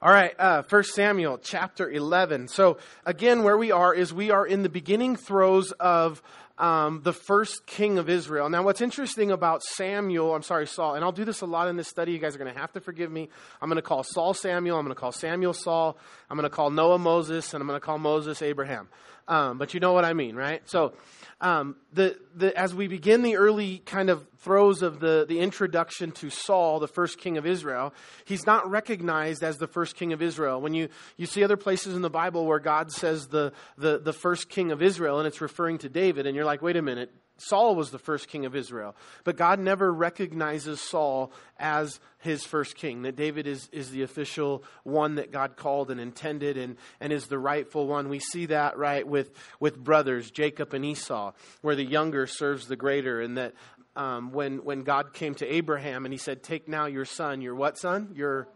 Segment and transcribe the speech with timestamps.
[0.00, 2.46] All right, uh, 1 Samuel chapter 11.
[2.46, 6.22] So, again, where we are is we are in the beginning throes of
[6.56, 8.48] um, the first king of Israel.
[8.48, 11.76] Now, what's interesting about Samuel, I'm sorry, Saul, and I'll do this a lot in
[11.76, 12.12] this study.
[12.12, 13.28] You guys are going to have to forgive me.
[13.60, 14.78] I'm going to call Saul Samuel.
[14.78, 15.98] I'm going to call Samuel Saul.
[16.30, 18.86] I'm going to call Noah Moses, and I'm going to call Moses Abraham.
[19.28, 20.62] Um, but you know what I mean, right?
[20.68, 20.94] So,
[21.40, 26.10] um, the, the, as we begin the early kind of throes of the, the introduction
[26.12, 27.94] to Saul, the first king of Israel,
[28.24, 30.60] he's not recognized as the first king of Israel.
[30.60, 34.12] When you, you see other places in the Bible where God says the, the, the
[34.12, 37.12] first king of Israel, and it's referring to David, and you're like, wait a minute,
[37.38, 38.96] Saul was the first king of Israel.
[39.24, 44.64] But God never recognizes Saul as his first king, that David is, is the official
[44.82, 48.08] one that God called and intended and, and is the rightful one.
[48.08, 51.32] We see that, right, with, with brothers, Jacob and Esau,
[51.62, 53.54] where the younger serves the greater, and that
[53.94, 57.54] um, when, when God came to Abraham and he said, Take now your son, your
[57.54, 58.12] what son?
[58.14, 58.48] Your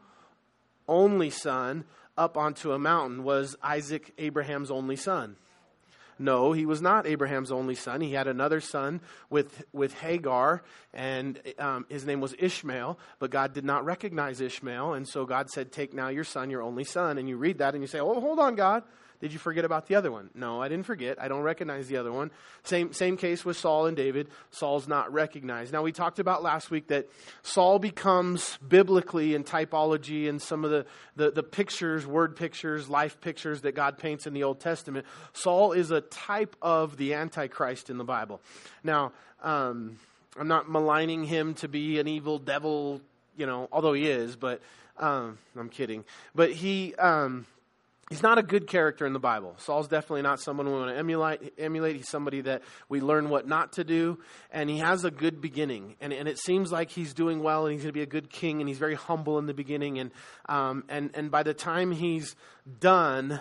[0.88, 1.84] only son,
[2.16, 5.36] up onto a mountain, was Isaac Abraham's only son.
[6.22, 8.00] No, he was not Abraham's only son.
[8.00, 10.62] He had another son with, with Hagar,
[10.94, 15.50] and um, his name was Ishmael, but God did not recognize Ishmael, and so God
[15.50, 17.18] said, Take now your son, your only son.
[17.18, 18.84] And you read that and you say, Oh, hold on, God.
[19.22, 20.30] Did you forget about the other one?
[20.34, 21.22] No, I didn't forget.
[21.22, 22.32] I don't recognize the other one.
[22.64, 24.26] Same, same case with Saul and David.
[24.50, 25.72] Saul's not recognized.
[25.72, 27.08] Now, we talked about last week that
[27.44, 33.20] Saul becomes biblically in typology and some of the, the, the pictures, word pictures, life
[33.20, 35.06] pictures that God paints in the Old Testament.
[35.34, 38.40] Saul is a type of the Antichrist in the Bible.
[38.82, 40.00] Now, um,
[40.36, 43.00] I'm not maligning him to be an evil devil,
[43.36, 44.60] you know, although he is, but
[44.98, 46.02] um, I'm kidding.
[46.34, 46.96] But he.
[46.96, 47.46] Um,
[48.12, 49.54] He's not a good character in the Bible.
[49.56, 51.54] Saul's definitely not someone we want to emulate.
[51.56, 51.96] emulate.
[51.96, 52.60] He's somebody that
[52.90, 54.18] we learn what not to do,
[54.50, 55.96] and he has a good beginning.
[55.98, 58.28] And, and it seems like he's doing well, and he's going to be a good
[58.28, 59.98] king, and he's very humble in the beginning.
[59.98, 60.10] And,
[60.46, 62.36] um, and, and by the time he's
[62.80, 63.40] done,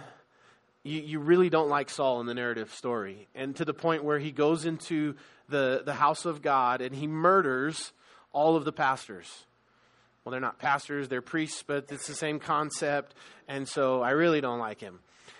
[0.83, 3.27] you, you really don't like Saul in the narrative story.
[3.35, 5.15] And to the point where he goes into
[5.49, 7.91] the, the house of God and he murders
[8.31, 9.45] all of the pastors
[10.23, 13.15] well, they're not pastors, they're priests, but it's the same concept.
[13.47, 14.99] And so I really don't like him.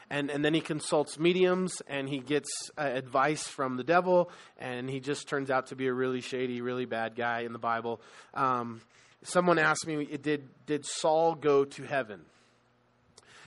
[0.09, 4.89] And, and then he consults mediums and he gets uh, advice from the devil, and
[4.89, 8.01] he just turns out to be a really shady, really bad guy in the Bible.
[8.33, 8.81] Um,
[9.23, 12.21] someone asked me, did, did Saul go to heaven?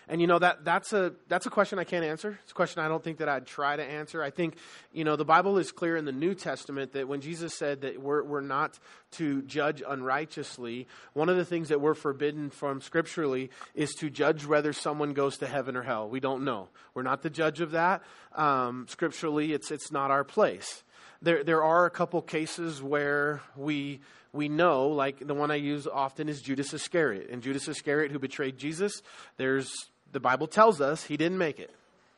[0.09, 2.39] And you know that that's a that's a question I can't answer.
[2.43, 4.23] It's a question I don't think that I'd try to answer.
[4.23, 4.57] I think
[4.93, 8.01] you know the Bible is clear in the New Testament that when Jesus said that
[8.01, 8.79] we're we're not
[9.13, 14.45] to judge unrighteously, one of the things that we're forbidden from scripturally is to judge
[14.45, 16.09] whether someone goes to heaven or hell.
[16.09, 16.69] We don't know.
[16.93, 18.03] We're not the judge of that.
[18.35, 20.83] Um, scripturally, it's it's not our place.
[21.23, 24.01] There there are a couple cases where we
[24.35, 27.31] we know, like the one I use often is Judas Iscariot.
[27.31, 29.01] And Judas Iscariot, who betrayed Jesus,
[29.37, 29.71] there's
[30.15, 31.71] the Bible tells us he didn't make it.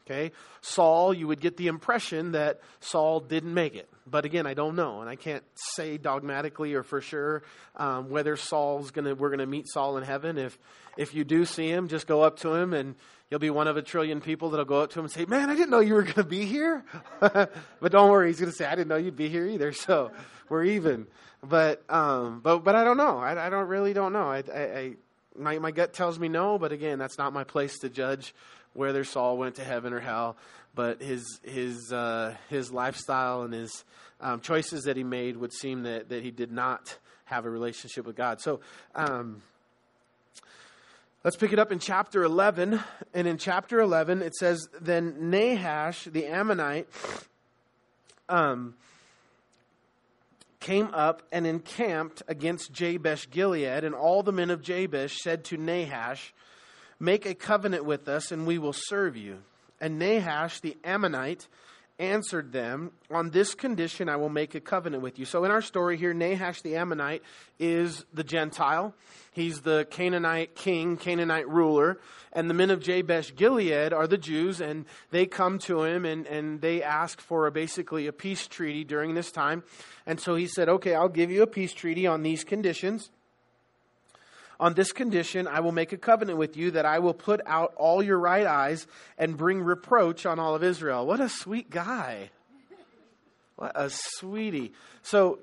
[0.06, 0.30] Okay?
[0.60, 3.88] Saul, you would get the impression that Saul didn't make it.
[4.06, 5.42] But again, I don't know, and I can't
[5.74, 7.42] say dogmatically or for sure
[7.74, 9.16] um, whether Saul's gonna.
[9.16, 10.38] We're gonna meet Saul in heaven.
[10.38, 10.56] If
[10.96, 12.94] if you do see him, just go up to him, and
[13.30, 15.50] you'll be one of a trillion people that'll go up to him and say, "Man,
[15.50, 16.84] I didn't know you were gonna be here."
[17.20, 17.50] but
[17.90, 20.12] don't worry, he's gonna say, "I didn't know you'd be here either." So
[20.48, 21.08] we're even.
[21.42, 23.18] But um, but but I don't know.
[23.18, 24.30] I, I don't really don't know.
[24.30, 24.92] I, I, I
[25.38, 28.34] my, my gut tells me no, but again, that's not my place to judge
[28.72, 30.36] whether Saul went to heaven or hell.
[30.74, 33.84] But his his uh, his lifestyle and his
[34.20, 38.06] um, choices that he made would seem that, that he did not have a relationship
[38.06, 38.40] with God.
[38.40, 38.60] So
[38.94, 39.42] um,
[41.24, 42.80] let's pick it up in chapter 11.
[43.14, 46.88] And in chapter 11, it says, Then Nahash, the Ammonite,
[48.28, 48.74] um,
[50.66, 55.56] came up and encamped against Jabesh Gilead, and all the men of Jabesh said to
[55.56, 56.34] Nahash,
[56.98, 59.44] Make a covenant with us, and we will serve you.
[59.80, 61.46] And Nahash the Ammonite
[61.98, 65.24] answered them, On this condition I will make a covenant with you.
[65.24, 67.22] So in our story here, Nahash the Ammonite
[67.58, 68.94] is the Gentile.
[69.32, 71.98] He's the Canaanite king, Canaanite ruler.
[72.32, 76.26] And the men of Jabesh Gilead are the Jews, and they come to him and,
[76.26, 79.62] and they ask for a, basically a peace treaty during this time.
[80.06, 83.10] And so he said, Okay, I'll give you a peace treaty on these conditions.
[84.58, 87.74] On this condition, I will make a covenant with you that I will put out
[87.76, 88.86] all your right eyes
[89.18, 91.06] and bring reproach on all of Israel.
[91.06, 92.30] What a sweet guy.
[93.56, 94.72] What a sweetie.
[95.02, 95.40] So,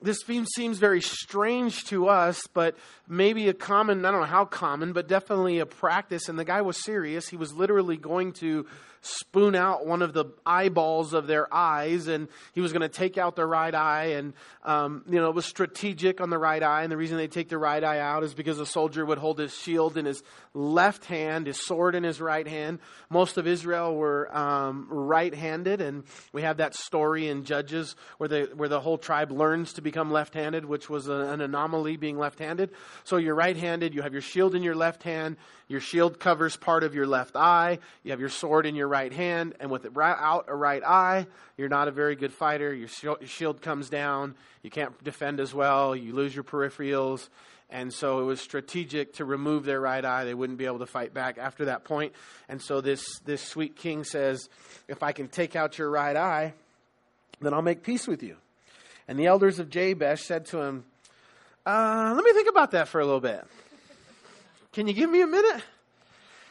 [0.00, 2.76] this seems very strange to us, but
[3.06, 6.28] maybe a common, I don't know how common, but definitely a practice.
[6.28, 7.28] And the guy was serious.
[7.28, 8.66] He was literally going to
[9.02, 13.18] spoon out one of the eyeballs of their eyes, and he was going to take
[13.18, 14.12] out the right eye.
[14.12, 14.32] And,
[14.64, 16.84] um, you know, it was strategic on the right eye.
[16.84, 19.38] And the reason they take the right eye out is because a soldier would hold
[19.38, 20.22] his shield in his
[20.54, 22.78] left hand, his sword in his right hand.
[23.10, 28.28] Most of Israel were um, right handed, and we have that story in Judges where
[28.28, 31.96] the, where the whole tribe learns to become left handed, which was a, an anomaly
[31.96, 32.70] being left handed.
[33.04, 35.36] So you're right handed, you have your shield in your left hand,
[35.72, 39.12] your shield covers part of your left eye, you have your sword in your right
[39.12, 41.26] hand, and with it out a right eye,
[41.56, 42.74] you're not a very good fighter.
[42.74, 42.88] Your
[43.24, 47.28] shield comes down, you can't defend as well, you lose your peripherals.
[47.70, 50.24] And so it was strategic to remove their right eye.
[50.24, 52.12] They wouldn't be able to fight back after that point.
[52.50, 54.50] And so this, this sweet king says,
[54.88, 56.52] If I can take out your right eye,
[57.40, 58.36] then I'll make peace with you.
[59.08, 60.84] And the elders of Jabesh said to him,
[61.64, 63.42] uh, Let me think about that for a little bit.
[64.72, 65.62] Can you give me a minute?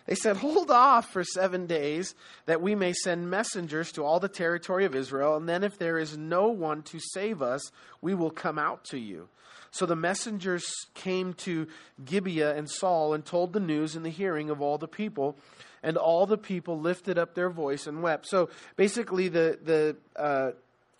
[0.06, 2.15] They said, Hold off for seven days,
[2.45, 5.97] that we may send messengers to all the territory of Israel, and then if there
[5.97, 7.71] is no one to save us,
[8.01, 9.29] we will come out to you.
[9.71, 10.65] So the messengers
[10.95, 11.68] came to
[12.03, 15.38] Gibeah and Saul and told the news in the hearing of all the people,
[15.81, 18.27] and all the people lifted up their voice and wept.
[18.27, 20.51] So basically, the the uh,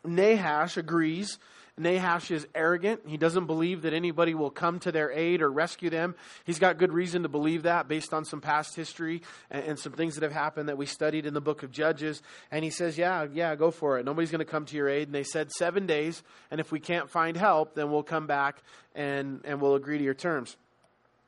[0.06, 1.38] Nahash agrees
[1.82, 3.02] Nahash is arrogant.
[3.08, 6.16] He doesn't believe that anybody will come to their aid or rescue them.
[6.46, 9.94] He's got good reason to believe that based on some past history and, and, some
[9.94, 12.22] things that have happened that we studied in the book of Judges.
[12.52, 14.06] And he says, Yeah, yeah, go for it.
[14.06, 15.08] Nobody's going to come to your aid.
[15.08, 16.22] And they said, Seven days.
[16.52, 18.62] And if we can't find help, then we'll come back
[18.96, 20.56] and, and we'll agree to your terms.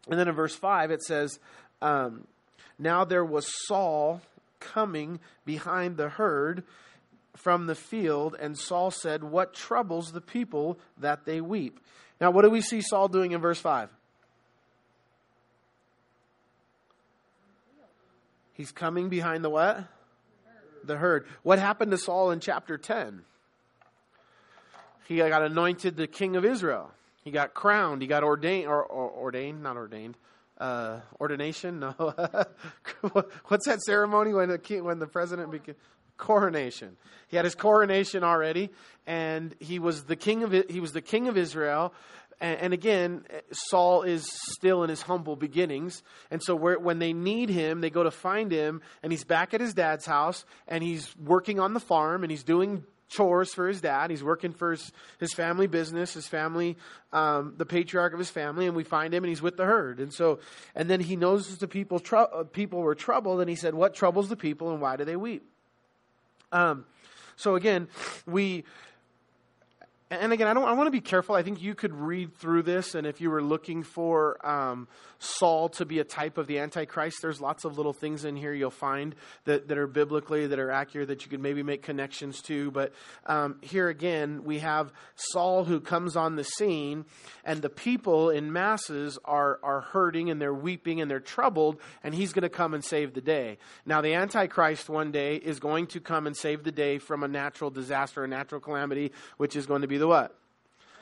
[0.10, 1.40] And then in verse 5, it says,
[1.82, 2.28] um,
[2.78, 4.22] Now there was Saul
[4.60, 6.64] coming behind the herd
[7.36, 11.80] from the field, and Saul said, What troubles the people that they weep?
[12.22, 13.90] Now, what do we see Saul doing in verse 5?
[18.54, 19.84] He's coming behind the what?
[20.84, 21.26] The herd.
[21.42, 23.24] What happened to Saul in chapter 10?
[25.08, 26.92] He got anointed the king of Israel.
[27.24, 28.02] He got crowned.
[28.02, 30.16] He got ordained, or, or ordained, not ordained.
[30.58, 31.80] Uh, ordination?
[31.80, 31.92] No.
[33.48, 35.76] What's that ceremony when the king, when the president became?
[36.18, 36.98] Coronation.
[37.27, 38.69] He had his coronation already,
[39.07, 41.94] and he was the king of he was the king of Israel.
[42.39, 47.50] And, and again, Saul is still in his humble beginnings, and so when they need
[47.50, 51.15] him, they go to find him, and he's back at his dad's house, and he's
[51.18, 52.83] working on the farm, and he's doing
[53.13, 54.10] chores for his dad.
[54.10, 56.77] He's working for his, his family business, his family,
[57.12, 60.00] um, the patriarch of his family, and we find him and he's with the herd.
[60.00, 60.39] And so,
[60.75, 63.94] and then he knows the people, tr- uh, people were troubled, and he said, What
[63.94, 65.48] troubles the people and why do they weep?
[66.54, 66.86] Um,
[67.36, 67.88] so again,
[68.28, 68.64] we
[70.21, 70.65] and again, I don't.
[70.65, 71.36] I want to be careful.
[71.36, 74.88] I think you could read through this, and if you were looking for um,
[75.19, 78.54] Saul to be a type of the Antichrist, there's lots of little things in here
[78.54, 79.15] you'll find
[79.45, 82.71] that, that are biblically that are accurate that you could maybe make connections to.
[82.71, 82.94] But
[83.25, 87.06] um, here again, we have Saul who comes on the scene,
[87.45, 92.13] and the people in masses are are hurting and they're weeping and they're troubled, and
[92.13, 93.57] he's going to come and save the day.
[93.86, 97.27] Now, the Antichrist one day is going to come and save the day from a
[97.27, 100.36] natural disaster, a natural calamity, which is going to be the what?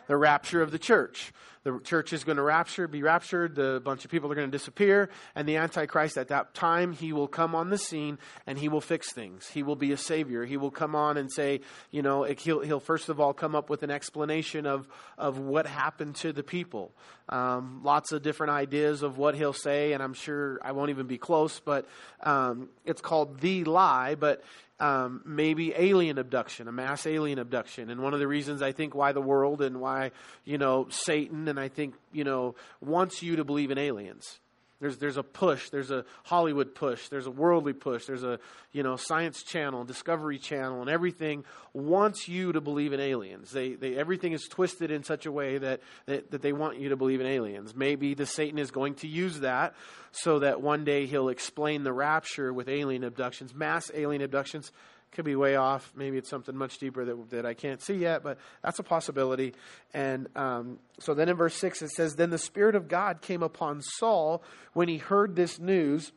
[0.06, 1.34] The rapture of the church.
[1.64, 3.56] The church is going to rapture, be raptured.
[3.56, 7.14] The bunch of people are going to disappear, and the Antichrist at that time he
[7.14, 9.48] will come on the scene and he will fix things.
[9.48, 10.46] He will be a savior.
[10.46, 11.62] He will come on and say,
[11.92, 14.88] you know, he'll he'll first of all come up with an explanation of
[15.18, 16.92] of what happened to the people.
[17.30, 21.08] Um, lots of different ideas of what he'll say, and I'm sure I won't even
[21.08, 21.88] be close, but
[22.22, 24.16] um, it's called the lie.
[24.16, 24.44] But
[24.82, 27.90] um, maybe alien abduction, a mass alien abduction.
[27.90, 30.12] And one of the reasons I think why the world and why,
[30.44, 34.40] you know, Satan and I think, you know, wants you to believe in aliens.
[34.82, 35.70] There's, there's a push.
[35.70, 37.08] There's a Hollywood push.
[37.08, 38.06] There's a worldly push.
[38.08, 38.40] There's a,
[38.72, 43.52] you know, Science Channel, Discovery Channel, and everything wants you to believe in aliens.
[43.52, 46.90] They, they, everything is twisted in such a way that, that, that they want you
[46.90, 47.76] to believe in aliens.
[47.76, 49.76] Maybe the Satan is going to use that
[50.12, 54.72] so that one day he'll explain the rapture with alien abductions, mass alien abductions.
[55.14, 55.92] Could be way off.
[55.96, 59.54] Maybe it's something much deeper that, that I can't see yet, but that's a possibility.
[59.94, 63.44] And um, so then in verse 6 it says, Then the Spirit of God came
[63.44, 64.42] upon Saul
[64.74, 66.14] when he heard this news.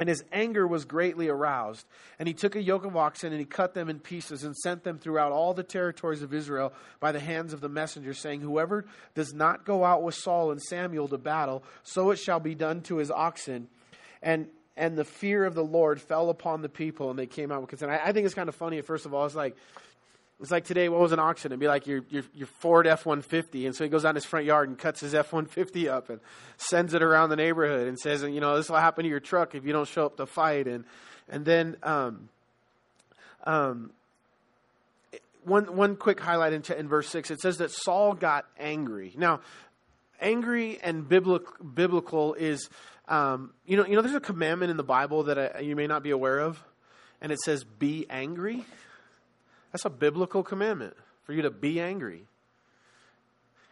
[0.00, 1.84] And his anger was greatly aroused.
[2.20, 4.84] And he took a yoke of oxen and he cut them in pieces and sent
[4.84, 8.84] them throughout all the territories of Israel by the hands of the messenger, saying, Whoever
[9.16, 12.80] does not go out with Saul and Samuel to battle, so it shall be done
[12.82, 13.66] to his oxen.
[14.22, 14.46] And
[14.78, 17.70] and the fear of the Lord fell upon the people, and they came out with
[17.70, 17.92] consent.
[17.92, 18.80] I, I think it's kind of funny.
[18.80, 19.56] First of all, it's like
[20.40, 21.50] It's like today, what was an auction?
[21.50, 23.66] It'd be like your, your, your Ford F 150.
[23.66, 26.20] And so he goes out his front yard and cuts his F 150 up and
[26.56, 29.56] sends it around the neighborhood and says, you know, this will happen to your truck
[29.56, 30.68] if you don't show up to fight.
[30.68, 30.84] And,
[31.28, 32.28] and then, um,
[33.44, 33.90] um,
[35.42, 39.14] one, one quick highlight in, in verse 6 it says that Saul got angry.
[39.16, 39.40] Now,
[40.20, 42.68] angry and biblical is,
[43.08, 45.86] um, you, know, you know, there's a commandment in the Bible that I, you may
[45.86, 46.62] not be aware of,
[47.20, 48.64] and it says, be angry.
[49.72, 52.24] That's a biblical commandment for you to be angry.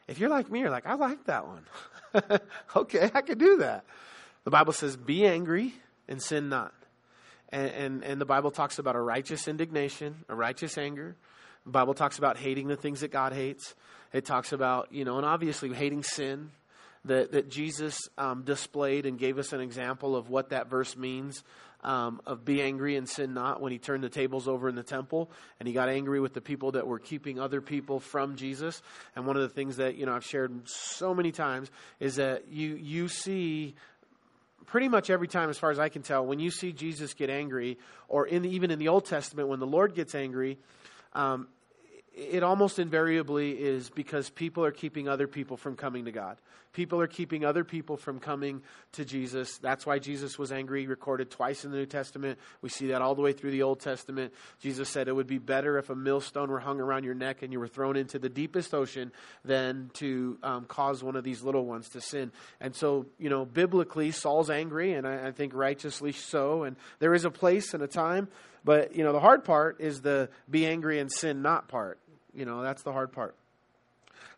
[0.09, 1.67] If you're like me, you're like, I like that one.
[2.77, 3.85] okay, I can do that.
[4.45, 5.75] The Bible says, be angry
[6.09, 6.73] and sin not.
[7.51, 11.15] And, and, and, the Bible talks about a righteous indignation, a righteous anger.
[11.65, 13.75] The Bible talks about hating the things that God hates.
[14.13, 16.51] It talks about, you know, and obviously hating sin
[17.07, 21.43] that, that Jesus um, displayed and gave us an example of what that verse means
[21.85, 24.83] um, of be angry and sin not when he turned the tables over in the
[24.83, 28.83] temple and he got angry with the people that were keeping other people from Jesus.
[29.15, 31.71] And one of the things that, you know, I've shared so many times
[32.01, 33.77] is that you, you see
[34.67, 37.31] pretty much every time, as far as I can tell, when you see Jesus get
[37.31, 40.59] angry, or in the, even in the Old Testament, when the Lord gets angry,
[41.13, 41.47] um,
[42.17, 46.39] it almost invariably is because people are keeping other people from coming to God.
[46.77, 48.61] People are keeping other people from coming
[48.93, 49.57] to Jesus.
[49.57, 52.39] That's why Jesus was angry, recorded twice in the New Testament.
[52.61, 54.35] We see that all the way through the Old Testament.
[54.61, 57.51] Jesus said it would be better if a millstone were hung around your neck and
[57.51, 59.11] you were thrown into the deepest ocean
[59.43, 62.31] than to um, cause one of these little ones to sin.
[62.61, 66.65] And so, you know, biblically, Saul's angry, and I, I think righteously so.
[66.65, 68.29] And there is a place and a time.
[68.67, 71.99] But, you know, the hard part is the be angry and sin not part
[72.37, 73.35] you know, that's the hard part.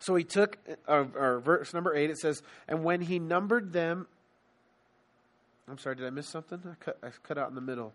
[0.00, 4.07] So he took, uh, or verse number eight, it says, and when he numbered them,
[5.69, 6.61] I'm sorry, did I miss something?
[6.64, 7.93] I cut, I cut out in the middle.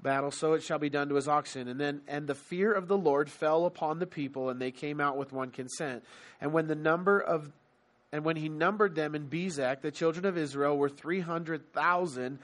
[0.00, 1.66] Battle, so it shall be done to his oxen.
[1.66, 5.00] And then, and the fear of the Lord fell upon the people, and they came
[5.00, 6.04] out with one consent.
[6.40, 7.50] And when the number of,
[8.12, 12.38] and when he numbered them in Bezek, the children of Israel were 300,000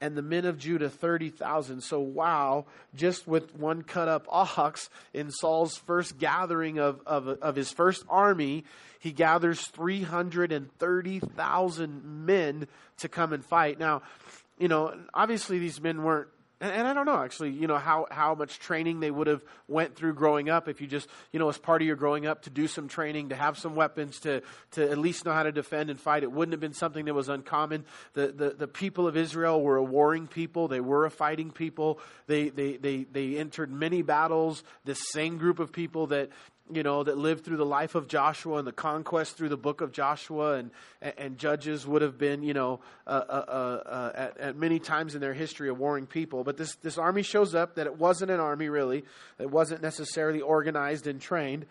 [0.00, 1.82] and the men of Judah 30,000.
[1.82, 2.64] So, wow,
[2.94, 8.04] just with one cut up ox in Saul's first gathering of, of, of his first
[8.08, 8.64] army,
[8.98, 12.66] he gathers 330,000 men
[12.98, 13.78] to come and fight.
[13.78, 14.02] Now,
[14.58, 16.28] you know, obviously these men weren't
[16.60, 19.42] and, and, I don't know actually, you know, how, how much training they would have
[19.66, 20.68] went through growing up.
[20.68, 23.30] If you just, you know, as part of your growing up to do some training,
[23.30, 26.30] to have some weapons, to, to at least know how to defend and fight, it
[26.30, 27.84] wouldn't have been something that was uncommon.
[28.12, 30.68] The, the, the people of Israel were a warring people.
[30.68, 31.98] They were a fighting people.
[32.26, 34.62] They, they, they, they entered many battles.
[34.84, 36.30] This same group of people that,
[36.72, 39.80] you know, that lived through the life of Joshua and the conquest through the book
[39.80, 44.56] of Joshua and, and Judges would have been, you know, uh, uh, uh, at, at,
[44.56, 46.44] many times in their history a warring people.
[46.44, 49.04] But this, this army shows up that it wasn't an army really,
[49.38, 51.66] it wasn't necessarily organized and trained,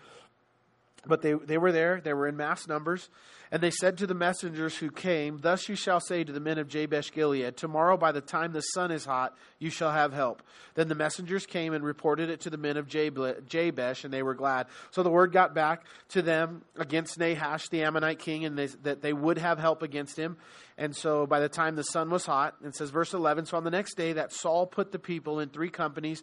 [1.06, 3.10] but they, they were there, they were in mass numbers.
[3.52, 6.60] And they said to the messengers who came, Thus you shall say to the men
[6.60, 10.44] of Jabesh Gilead, Tomorrow by the time the sun is hot, you shall have help.
[10.76, 14.36] Then the messengers came and reported it to the men of Jabesh, and they were
[14.36, 14.68] glad.
[14.92, 19.02] So the word got back to them against Nahash, the Ammonite king, and they, that
[19.02, 20.38] they would have help against him.
[20.78, 23.64] And so by the time the sun was hot, it says verse 11, So on
[23.64, 26.22] the next day that Saul put the people in three companies,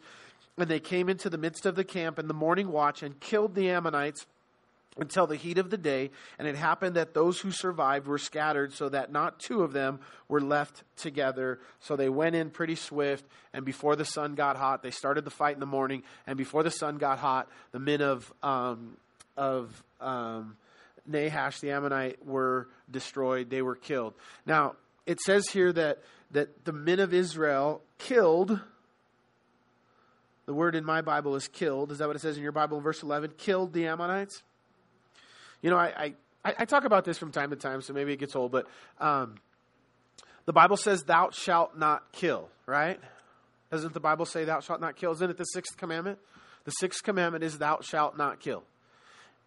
[0.57, 3.57] and they came into the midst of the camp in the morning watch and killed
[3.57, 4.27] the Ammonites
[4.99, 6.11] until the heat of the day.
[6.39, 10.01] And it happened that those who survived were scattered, so that not two of them
[10.29, 11.61] were left together.
[11.81, 15.31] So they went in pretty swift, and before the sun got hot, they started the
[15.31, 16.03] fight in the morning.
[16.27, 18.97] And before the sun got hot, the men of um,
[19.37, 20.57] of um,
[21.07, 24.15] Nahash the Ammonite were destroyed; they were killed.
[24.45, 24.77] Now
[25.07, 28.61] it says here that that the men of Israel killed.
[30.47, 31.91] The word in my Bible is killed.
[31.91, 33.33] Is that what it says in your Bible, verse 11?
[33.37, 34.45] Killed the Ammonites?
[35.67, 38.21] You know, I, I, I, talk about this from time to time, so maybe it
[38.21, 38.69] gets old, but
[39.01, 39.35] um,
[40.45, 43.01] the Bible says, Thou shalt not kill, right?
[43.73, 45.11] Doesn't the Bible say, Thou shalt not kill?
[45.11, 46.21] Isn't it the sixth commandment?
[46.67, 48.63] The sixth commandment is, Thou shalt not kill.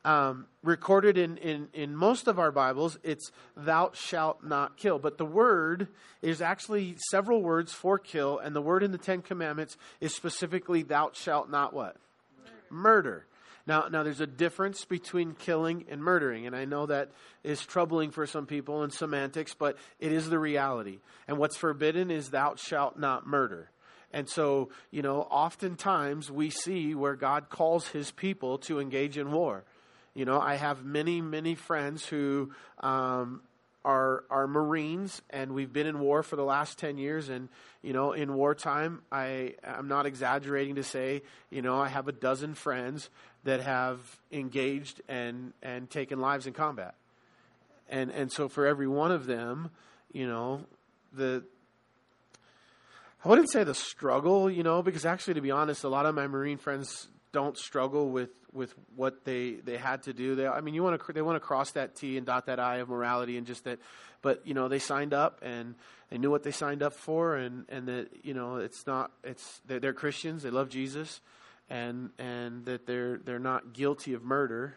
[0.03, 4.99] Um, recorded in, in, in most of our Bibles, it's thou shalt not kill.
[4.99, 5.88] But the word
[6.21, 10.83] is actually several words for kill, and the word in the Ten Commandments is specifically
[10.83, 11.95] thou shalt not what?
[12.69, 12.69] Murder.
[12.69, 13.25] Murder.
[13.69, 17.11] Now, now there's a difference between killing and murdering, and I know that
[17.43, 20.97] is troubling for some people in semantics, but it is the reality.
[21.27, 23.69] And what's forbidden is thou shalt not murder.
[24.11, 29.31] And so, you know, oftentimes we see where God calls his people to engage in
[29.31, 29.65] war.
[30.15, 32.49] You know, I have many, many friends who
[32.79, 33.43] um,
[33.85, 37.29] are are Marines, and we've been in war for the last ten years.
[37.29, 37.49] And
[37.81, 42.11] you know, in wartime, I I'm not exaggerating to say, you know, I have a
[42.11, 43.09] dozen friends
[43.43, 44.00] that have
[44.31, 46.96] engaged and and taken lives in combat.
[47.89, 49.72] And and so for every one of them,
[50.12, 50.65] you know,
[51.13, 51.43] the
[53.24, 56.15] I wouldn't say the struggle, you know, because actually, to be honest, a lot of
[56.15, 60.36] my Marine friends don't struggle with, with what they, they had to do.
[60.36, 62.60] They, I mean, you want to they want to cross that T and dot that
[62.60, 63.79] I of morality and just that,
[64.22, 65.75] but you know they signed up and
[66.10, 69.62] they knew what they signed up for and and that you know it's not it's
[69.67, 71.22] they're, they're Christians they love Jesus
[71.69, 74.75] and and that they're they're not guilty of murder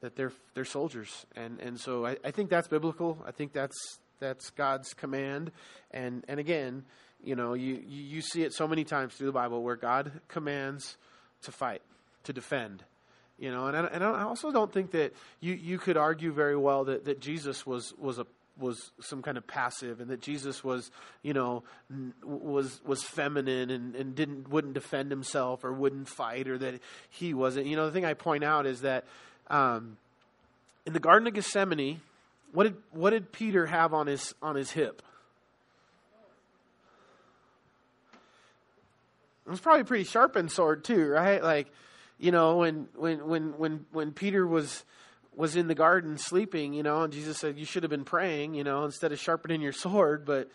[0.00, 1.26] that they're they're soldiers.
[1.36, 3.18] And and so I, I think that's biblical.
[3.26, 3.76] I think that's
[4.18, 5.52] that's God's command.
[5.90, 6.84] And and again
[7.22, 10.96] you know you you see it so many times through the Bible where God commands
[11.42, 11.82] to fight,
[12.24, 12.84] to defend.
[13.38, 16.58] You know, and I, and I also don't think that you, you could argue very
[16.58, 18.26] well that, that Jesus was, was a
[18.58, 20.90] was some kind of passive and that Jesus was,
[21.22, 21.62] you know,
[22.22, 27.34] was was feminine and, and didn't wouldn't defend himself or wouldn't fight or that he
[27.34, 27.66] wasn't.
[27.66, 29.04] You know, the thing I point out is that
[29.48, 29.96] um,
[30.86, 32.00] in the Garden of Gethsemane,
[32.52, 35.02] what did what did Peter have on his on his hip?
[39.46, 41.42] It was probably a pretty sharpened sword too, right?
[41.42, 41.68] Like,
[42.18, 44.84] you know, when when when when when Peter was
[45.40, 48.54] was in the garden sleeping, you know, and Jesus said you should have been praying,
[48.54, 50.24] you know, instead of sharpening your sword.
[50.24, 50.50] But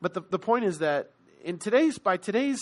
[0.00, 1.10] but the the point is that
[1.42, 2.60] in today's by today's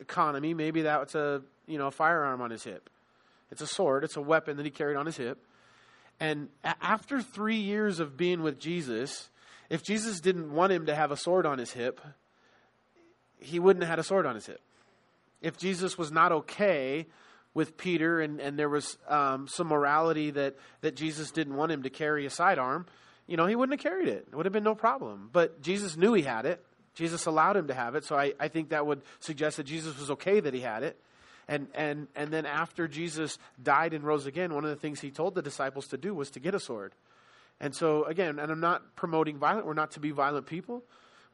[0.00, 2.88] economy, maybe that's a you know a firearm on his hip.
[3.52, 4.02] It's a sword.
[4.02, 5.38] It's a weapon that he carried on his hip.
[6.18, 9.28] And after three years of being with Jesus,
[9.68, 12.00] if Jesus didn't want him to have a sword on his hip,
[13.38, 14.60] he wouldn't have had a sword on his hip.
[15.42, 17.06] If Jesus was not okay
[17.56, 21.84] with Peter and, and there was um, some morality that, that Jesus didn't want him
[21.84, 22.84] to carry a sidearm,
[23.26, 24.28] you know, he wouldn't have carried it.
[24.30, 25.30] It would have been no problem.
[25.32, 26.62] But Jesus knew he had it.
[26.94, 28.04] Jesus allowed him to have it.
[28.04, 31.00] So I, I think that would suggest that Jesus was okay that he had it.
[31.48, 35.10] And, and, and then after Jesus died and rose again, one of the things he
[35.10, 36.92] told the disciples to do was to get a sword.
[37.58, 40.82] And so, again, and I'm not promoting violence, we're not to be violent people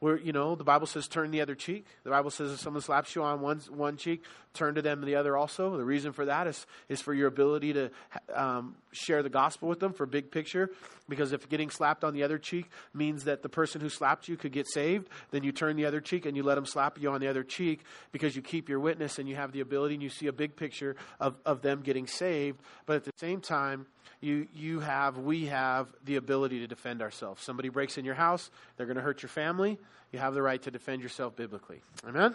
[0.02, 1.87] where you know the bible says turn the other cheek.
[2.02, 5.14] The bible says if someone slaps you on one, one cheek turn to them the
[5.14, 5.76] other also.
[5.76, 7.90] The reason for that is, is for your ability to
[8.35, 10.71] um, share the gospel with them for big picture.
[11.09, 14.37] Because if getting slapped on the other cheek means that the person who slapped you
[14.37, 17.09] could get saved then you turn the other cheek and you let them slap you
[17.09, 20.02] on the other cheek because you keep your witness and you have the ability and
[20.02, 22.58] you see a big picture of, of them getting saved.
[22.86, 23.86] But at the same time
[24.21, 27.43] you, you have, we have the ability to defend ourselves.
[27.43, 29.78] Somebody breaks in your house, they're going to hurt your family.
[30.12, 31.80] You have the right to defend yourself biblically.
[32.06, 32.34] Amen?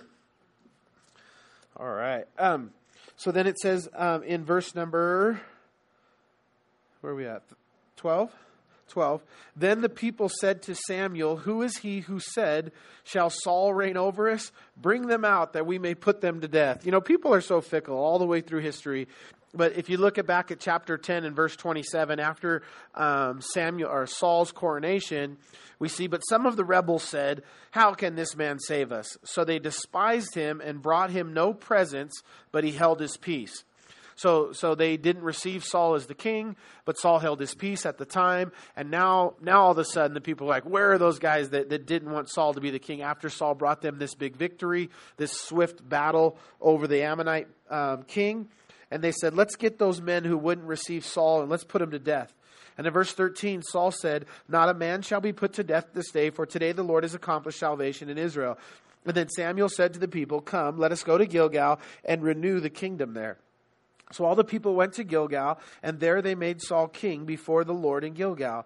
[1.77, 2.25] All right.
[2.39, 2.71] Um,
[3.15, 5.39] so then it says um, in verse number,
[7.01, 7.43] where are we at?
[7.97, 8.31] 12?
[8.89, 9.23] 12.
[9.55, 12.71] Then the people said to Samuel, Who is he who said,
[13.03, 14.51] Shall Saul reign over us?
[14.75, 16.85] Bring them out that we may put them to death.
[16.85, 19.07] You know, people are so fickle all the way through history.
[19.53, 22.63] But if you look at back at chapter 10 and verse 27, after
[22.95, 25.37] um, Samuel or Saul's coronation,
[25.79, 29.17] we see, but some of the rebels said, How can this man save us?
[29.23, 33.63] So they despised him and brought him no presents, but he held his peace.
[34.17, 36.55] So, so they didn't receive Saul as the king,
[36.85, 38.51] but Saul held his peace at the time.
[38.75, 41.51] And now, now all of a sudden, the people are like, where are those guys
[41.51, 44.35] that, that didn't want Saul to be the king after Saul brought them this big
[44.35, 48.49] victory, this swift battle over the Ammonite um, king?
[48.89, 51.91] And they said, let's get those men who wouldn't receive Saul and let's put them
[51.91, 52.33] to death.
[52.77, 56.11] And in verse 13, Saul said, Not a man shall be put to death this
[56.11, 58.57] day, for today the Lord has accomplished salvation in Israel.
[59.05, 62.59] And then Samuel said to the people, Come, let us go to Gilgal and renew
[62.59, 63.37] the kingdom there.
[64.11, 67.73] So all the people went to Gilgal, and there they made Saul king before the
[67.73, 68.65] Lord in Gilgal.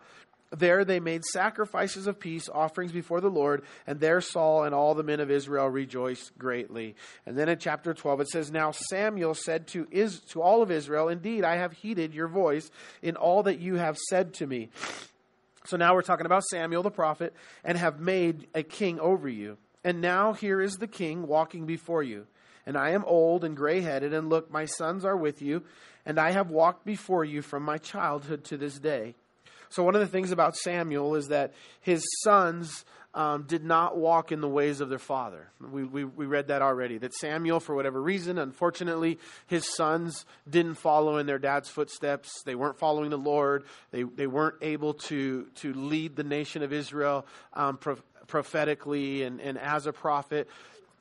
[0.52, 4.94] There they made sacrifices of peace offerings before the Lord, and there Saul and all
[4.94, 6.96] the men of Israel rejoiced greatly.
[7.26, 10.70] And then in chapter 12 it says, Now Samuel said to, Is, to all of
[10.70, 12.70] Israel, Indeed, I have heeded your voice
[13.02, 14.70] in all that you have said to me.
[15.66, 17.34] So now we're talking about Samuel the prophet,
[17.64, 19.58] and have made a king over you.
[19.86, 22.28] And now here is the king walking before you.
[22.66, 25.64] And I am old and gray headed, and look, my sons are with you,
[26.06, 29.16] and I have walked before you from my childhood to this day.
[29.72, 34.32] So, one of the things about Samuel is that his sons um, did not walk
[34.32, 35.50] in the ways of their father.
[35.60, 36.98] We, we, we read that already.
[36.98, 42.42] That Samuel, for whatever reason, unfortunately, his sons didn't follow in their dad's footsteps.
[42.46, 43.64] They weren't following the Lord.
[43.92, 49.42] They, they weren't able to, to lead the nation of Israel um, pro- prophetically and,
[49.42, 50.48] and as a prophet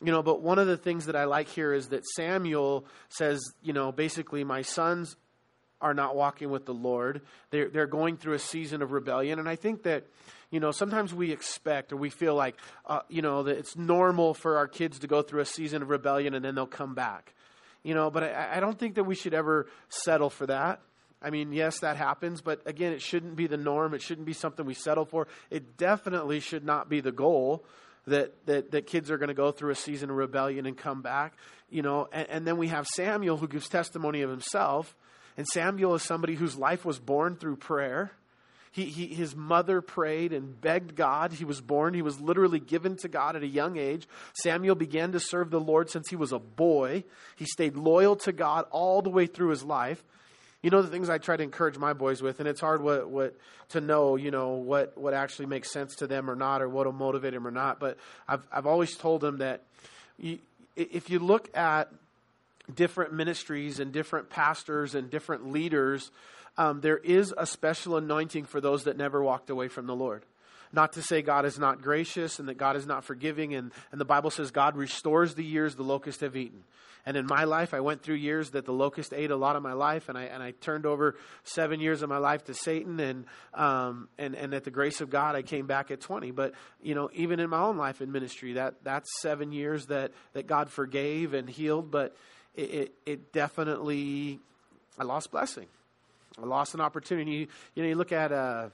[0.02, 3.40] you know but one of the things that i like here is that samuel says
[3.62, 5.14] you know basically my sons
[5.80, 7.22] are not walking with the Lord.
[7.50, 9.38] They're, they're going through a season of rebellion.
[9.38, 10.06] And I think that,
[10.50, 14.34] you know, sometimes we expect or we feel like, uh, you know, that it's normal
[14.34, 17.34] for our kids to go through a season of rebellion and then they'll come back.
[17.82, 20.80] You know, but I, I don't think that we should ever settle for that.
[21.22, 23.92] I mean, yes, that happens, but again, it shouldn't be the norm.
[23.92, 25.28] It shouldn't be something we settle for.
[25.50, 27.64] It definitely should not be the goal
[28.06, 31.02] that, that, that kids are going to go through a season of rebellion and come
[31.02, 31.34] back.
[31.68, 34.96] You know, and, and then we have Samuel who gives testimony of himself.
[35.40, 38.12] And Samuel is somebody whose life was born through prayer.
[38.72, 41.32] He, he, his mother prayed and begged God.
[41.32, 41.94] He was born.
[41.94, 44.06] He was literally given to God at a young age.
[44.34, 47.04] Samuel began to serve the Lord since he was a boy.
[47.36, 50.04] He stayed loyal to God all the way through his life.
[50.60, 53.08] You know the things I try to encourage my boys with, and it's hard what,
[53.08, 53.34] what
[53.70, 56.84] to know, you know, what, what actually makes sense to them or not, or what
[56.84, 57.80] will motivate them or not.
[57.80, 57.96] But
[58.28, 59.62] I've I've always told them that
[60.18, 60.38] you,
[60.76, 61.90] if you look at
[62.74, 66.10] different ministries and different pastors and different leaders,
[66.56, 70.24] um, there is a special anointing for those that never walked away from the Lord.
[70.72, 74.00] Not to say God is not gracious and that God is not forgiving, and, and
[74.00, 76.62] the Bible says God restores the years the locusts have eaten.
[77.06, 79.62] And in my life, I went through years that the locust ate a lot of
[79.62, 83.00] my life, and I and I turned over seven years of my life to Satan,
[83.00, 86.30] and um, and and at the grace of God, I came back at twenty.
[86.30, 86.52] But
[86.82, 90.46] you know, even in my own life in ministry, that that's seven years that that
[90.46, 92.14] God forgave and healed, but
[92.54, 94.40] it it, it definitely
[94.98, 95.66] I lost blessing.
[96.40, 97.48] I lost an opportunity.
[97.74, 98.32] You know, you look at.
[98.32, 98.68] Uh,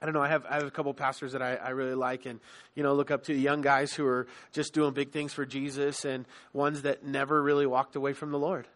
[0.00, 0.22] I don't know.
[0.22, 2.40] I have I have a couple pastors that I, I really like, and
[2.74, 6.04] you know, look up to young guys who are just doing big things for Jesus,
[6.04, 8.66] and ones that never really walked away from the Lord,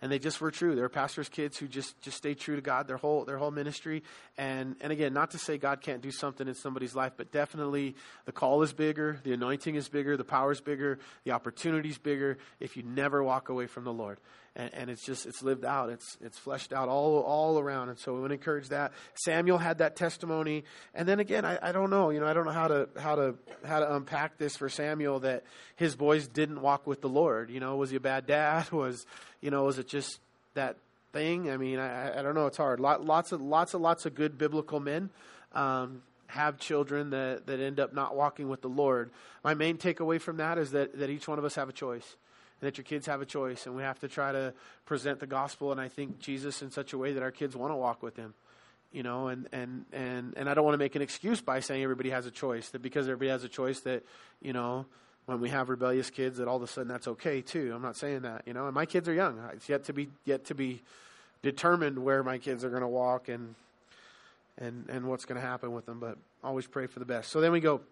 [0.00, 0.74] and they just were true.
[0.74, 4.02] They're pastors' kids who just just stayed true to God their whole their whole ministry,
[4.36, 7.96] and and again, not to say God can't do something in somebody's life, but definitely
[8.24, 11.98] the call is bigger, the anointing is bigger, the power is bigger, the opportunity is
[11.98, 14.18] bigger if you never walk away from the Lord.
[14.56, 15.88] And, and, it's just it's lived out.
[15.88, 17.90] It's it's fleshed out all all around.
[17.90, 18.92] And so we want to encourage that.
[19.14, 20.64] Samuel had that testimony.
[20.94, 23.14] And then again I, I don't know you know i don't know how to how
[23.14, 23.34] to
[23.64, 25.44] how to unpack this for samuel that
[25.76, 27.50] his boys didn't walk with the lord.
[27.50, 28.70] You know was he a bad dad?
[28.72, 29.06] Was
[29.40, 30.20] you know is it just
[30.54, 30.76] that
[31.12, 34.14] thing i mean i i don't know it's hard lots of lots of lots of
[34.14, 35.10] good biblical men
[35.52, 39.10] um, have children that, that end up not walking with the Lord.
[39.42, 42.16] My main takeaway from that is that, that each one of us have a choice
[42.60, 44.52] and that your kids have a choice, and we have to try to
[44.84, 47.72] present the gospel and I think Jesus in such a way that our kids want
[47.72, 48.34] to walk with Him.
[48.90, 51.82] You know, and and and and I don't want to make an excuse by saying
[51.82, 52.70] everybody has a choice.
[52.70, 54.02] That because everybody has a choice, that
[54.40, 54.86] you know,
[55.28, 57.70] when we have rebellious kids, that all of a sudden that's okay too.
[57.74, 58.44] I'm not saying that.
[58.46, 59.38] You know, and my kids are young.
[59.52, 60.80] It's yet to be yet to be
[61.42, 63.54] determined where my kids are going to walk and
[64.56, 66.00] and and what's going to happen with them.
[66.00, 67.30] But always pray for the best.
[67.30, 67.82] So then we go,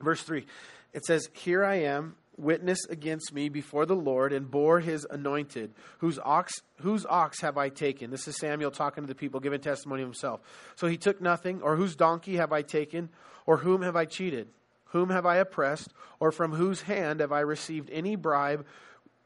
[0.00, 0.44] verse three.
[0.92, 5.72] It says, "Here I am." witness against me before the Lord and bore his anointed.
[6.00, 8.10] Whose ox, whose ox have I taken?
[8.10, 10.40] This is Samuel talking to the people, giving testimony of himself.
[10.74, 13.08] So he took nothing, or whose donkey have I taken,
[13.46, 14.48] or whom have I cheated?
[14.96, 18.64] Whom have I oppressed, or from whose hand have I received any bribe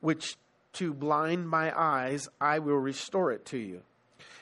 [0.00, 0.36] which
[0.72, 3.82] to blind my eyes I will restore it to you?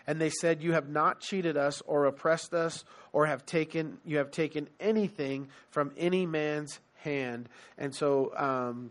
[0.07, 4.17] And they said, You have not cheated us or oppressed us, or have taken you
[4.17, 7.51] have taken anything from any man's hand.
[7.77, 8.91] And so um,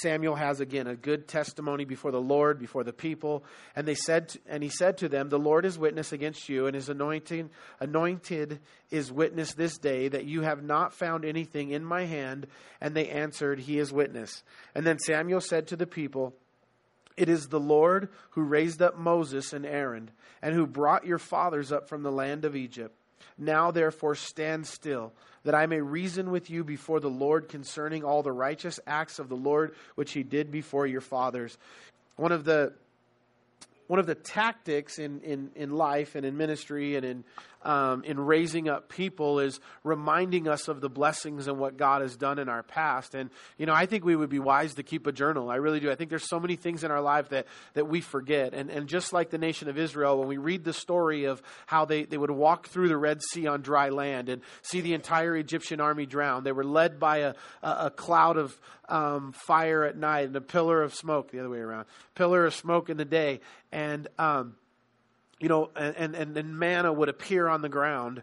[0.00, 3.44] Samuel has again a good testimony before the Lord, before the people.
[3.74, 6.74] And they said, and he said to them, "The Lord is witness against you, and
[6.74, 12.04] his anointing anointed is witness this day that you have not found anything in my
[12.04, 12.46] hand."
[12.80, 14.42] And they answered, "He is witness."
[14.74, 16.34] And then Samuel said to the people.
[17.16, 20.10] It is the Lord who raised up Moses and Aaron,
[20.42, 22.94] and who brought your fathers up from the land of Egypt.
[23.38, 25.12] Now, therefore, stand still,
[25.44, 29.28] that I may reason with you before the Lord concerning all the righteous acts of
[29.28, 31.58] the Lord which he did before your fathers.
[32.16, 32.72] One of the
[33.86, 37.24] one of the tactics in, in, in life and in ministry and in
[37.66, 42.16] um, in raising up people is reminding us of the blessings and what God has
[42.16, 43.16] done in our past.
[43.16, 45.50] And, you know, I think we would be wise to keep a journal.
[45.50, 45.90] I really do.
[45.90, 48.54] I think there's so many things in our life that, that we forget.
[48.54, 51.84] And, and just like the nation of Israel, when we read the story of how
[51.84, 55.36] they, they would walk through the Red Sea on dry land and see the entire
[55.36, 58.56] Egyptian army drown, they were led by a, a, a cloud of
[58.88, 62.54] um, fire at night and a pillar of smoke, the other way around, pillar of
[62.54, 63.40] smoke in the day.
[63.72, 64.54] And, um,
[65.40, 68.22] you know, and, and, and manna would appear on the ground.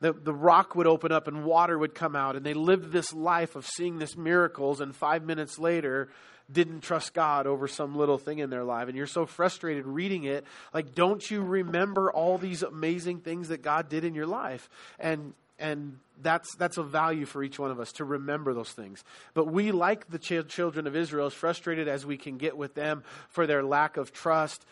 [0.00, 2.36] The, the rock would open up and water would come out.
[2.36, 6.08] And they lived this life of seeing this miracles, and five minutes later,
[6.50, 8.88] didn't trust God over some little thing in their life.
[8.88, 10.44] And you're so frustrated reading it.
[10.72, 14.70] Like, don't you remember all these amazing things that God did in your life?
[14.98, 19.04] And and that's, that's a value for each one of us to remember those things.
[19.34, 22.74] But we, like the ch- children of Israel, as frustrated as we can get with
[22.74, 24.64] them for their lack of trust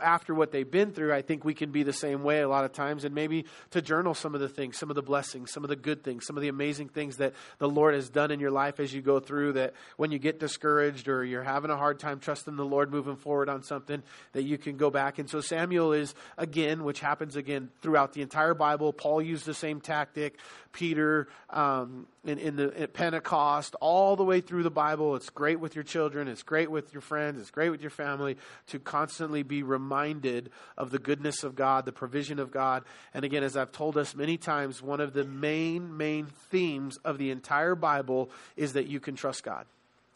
[0.00, 2.64] after what they've been through, I think we can be the same way a lot
[2.64, 3.04] of times.
[3.04, 5.76] And maybe to journal some of the things, some of the blessings, some of the
[5.76, 8.80] good things, some of the amazing things that the Lord has done in your life
[8.80, 9.54] as you go through.
[9.54, 13.16] That when you get discouraged or you're having a hard time trusting the Lord moving
[13.16, 15.18] forward on something, that you can go back.
[15.18, 18.92] And so Samuel is, again, which happens again throughout the entire Bible.
[18.92, 20.38] Paul used the same tactic.
[20.80, 25.14] Peter, um, in, in the at Pentecost, all the way through the Bible.
[25.14, 28.38] It's great with your children, it's great with your friends, it's great with your family
[28.68, 32.84] to constantly be reminded of the goodness of God, the provision of God.
[33.12, 37.18] And again, as I've told us many times, one of the main, main themes of
[37.18, 39.66] the entire Bible is that you can trust God,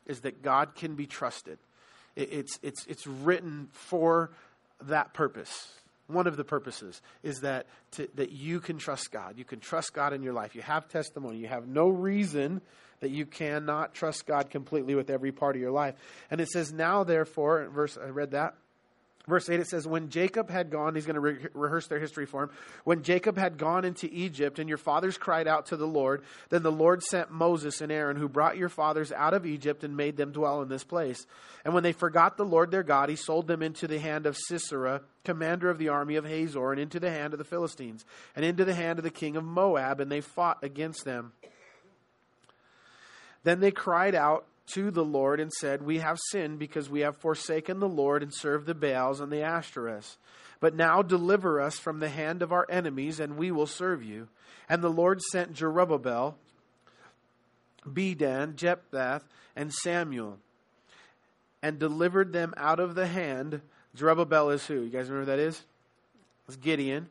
[0.06, 1.58] is that God can be trusted.
[2.16, 4.30] It, it's, it's, it's written for
[4.80, 5.74] that purpose
[6.06, 9.38] one of the purposes is that to, that you can trust God.
[9.38, 10.54] You can trust God in your life.
[10.54, 11.38] You have testimony.
[11.38, 12.60] You have no reason
[13.00, 15.94] that you cannot trust God completely with every part of your life.
[16.30, 18.54] And it says, "Now therefore," verse I read that.
[19.26, 22.26] Verse 8, it says, When Jacob had gone, he's going to re- rehearse their history
[22.26, 22.50] for him.
[22.84, 26.62] When Jacob had gone into Egypt, and your fathers cried out to the Lord, then
[26.62, 30.18] the Lord sent Moses and Aaron, who brought your fathers out of Egypt and made
[30.18, 31.26] them dwell in this place.
[31.64, 34.36] And when they forgot the Lord their God, he sold them into the hand of
[34.36, 38.04] Sisera, commander of the army of Hazor, and into the hand of the Philistines,
[38.36, 41.32] and into the hand of the king of Moab, and they fought against them.
[43.42, 47.16] Then they cried out to the Lord and said, We have sinned because we have
[47.16, 50.16] forsaken the Lord and served the Baals and the Ashtoreths.
[50.60, 54.28] But now deliver us from the hand of our enemies, and we will serve you.
[54.68, 56.34] And the Lord sent Jerubbaal,
[57.86, 59.22] Bedan, Jephthah,
[59.54, 60.38] and Samuel,
[61.62, 63.60] and delivered them out of the hand.
[63.96, 64.80] Jerubbaal is who?
[64.80, 65.62] You guys remember who that is?
[66.48, 67.08] It's Gideon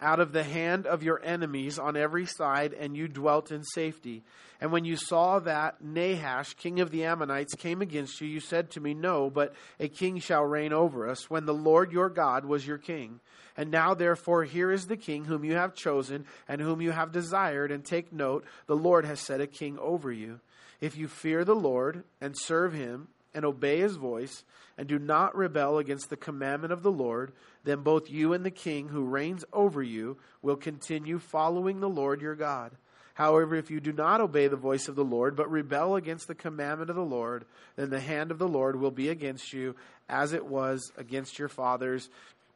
[0.00, 4.22] out of the hand of your enemies on every side, and you dwelt in safety.
[4.60, 8.70] And when you saw that Nahash, king of the Ammonites, came against you, you said
[8.70, 12.44] to me, No, but a king shall reign over us, when the Lord your God
[12.44, 13.20] was your king.
[13.56, 17.12] And now, therefore, here is the king whom you have chosen, and whom you have
[17.12, 20.40] desired, and take note, the Lord has set a king over you.
[20.80, 24.44] If you fear the Lord, and serve him, and obey his voice,
[24.78, 27.32] and do not rebel against the commandment of the Lord,
[27.64, 32.20] then both you and the king who reigns over you will continue following the Lord
[32.20, 32.72] your God.
[33.14, 36.34] However, if you do not obey the voice of the Lord, but rebel against the
[36.34, 37.44] commandment of the Lord,
[37.76, 39.76] then the hand of the Lord will be against you,
[40.08, 42.10] as it was against your fathers.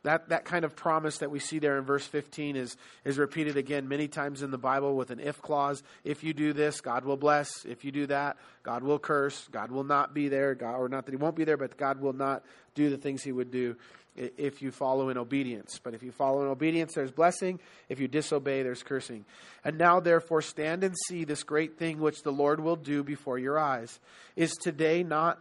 [0.09, 3.59] That, that kind of promise that we see there in verse 15 is, is repeated
[3.59, 5.83] again many times in the Bible with an if clause.
[6.03, 7.66] If you do this, God will bless.
[7.66, 9.47] If you do that, God will curse.
[9.53, 10.55] God will not be there.
[10.55, 12.42] God, or not that He won't be there, but God will not
[12.75, 13.77] do the things He would do
[14.16, 15.79] if you follow in obedience.
[15.79, 17.61] But if you follow in obedience, there's blessing.
[17.90, 19.27] If you disobey, there's cursing.
[19.62, 23.38] And now, therefore, stand and see this great thing which the Lord will do before
[23.38, 24.01] your eyes.
[24.37, 25.38] Is today not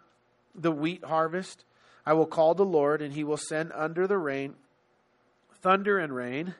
[0.55, 1.63] the wheat harvest?
[2.07, 4.55] I will call the Lord, and he will send under the rain
[5.61, 6.55] thunder and rain,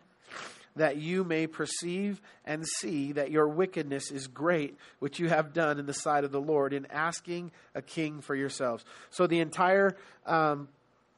[0.75, 5.79] that you may perceive and see that your wickedness is great, which you have done
[5.79, 8.83] in the sight of the Lord in asking a king for yourselves.
[9.09, 10.67] So the entire um,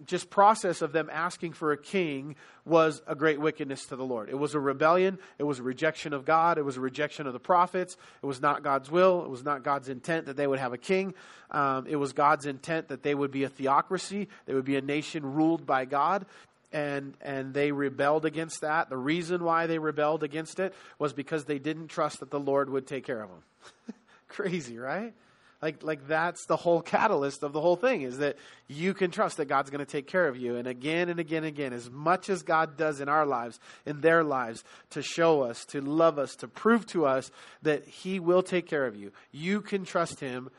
[0.06, 2.36] just process of them asking for a king
[2.66, 4.30] was a great wickedness to the Lord.
[4.30, 5.20] It was a rebellion.
[5.38, 6.58] It was a rejection of God.
[6.58, 7.98] It was a rejection of the prophets.
[8.22, 9.24] It was not God's will.
[9.24, 11.14] It was not God's intent that they would have a king.
[11.52, 14.30] Um, it was God's intent that they would be a theocracy.
[14.46, 16.26] They would be a nation ruled by God.
[16.72, 18.90] And, and they rebelled against that.
[18.90, 22.70] The reason why they rebelled against it was because they didn't trust that the Lord
[22.70, 23.96] would take care of them.
[24.28, 25.14] Crazy, right?
[25.62, 29.38] Like, like that's the whole catalyst of the whole thing is that you can trust
[29.38, 30.56] that God's going to take care of you.
[30.56, 34.00] And again and again and again, as much as God does in our lives, in
[34.00, 37.30] their lives, to show us, to love us, to prove to us
[37.62, 40.50] that He will take care of you, you can trust Him.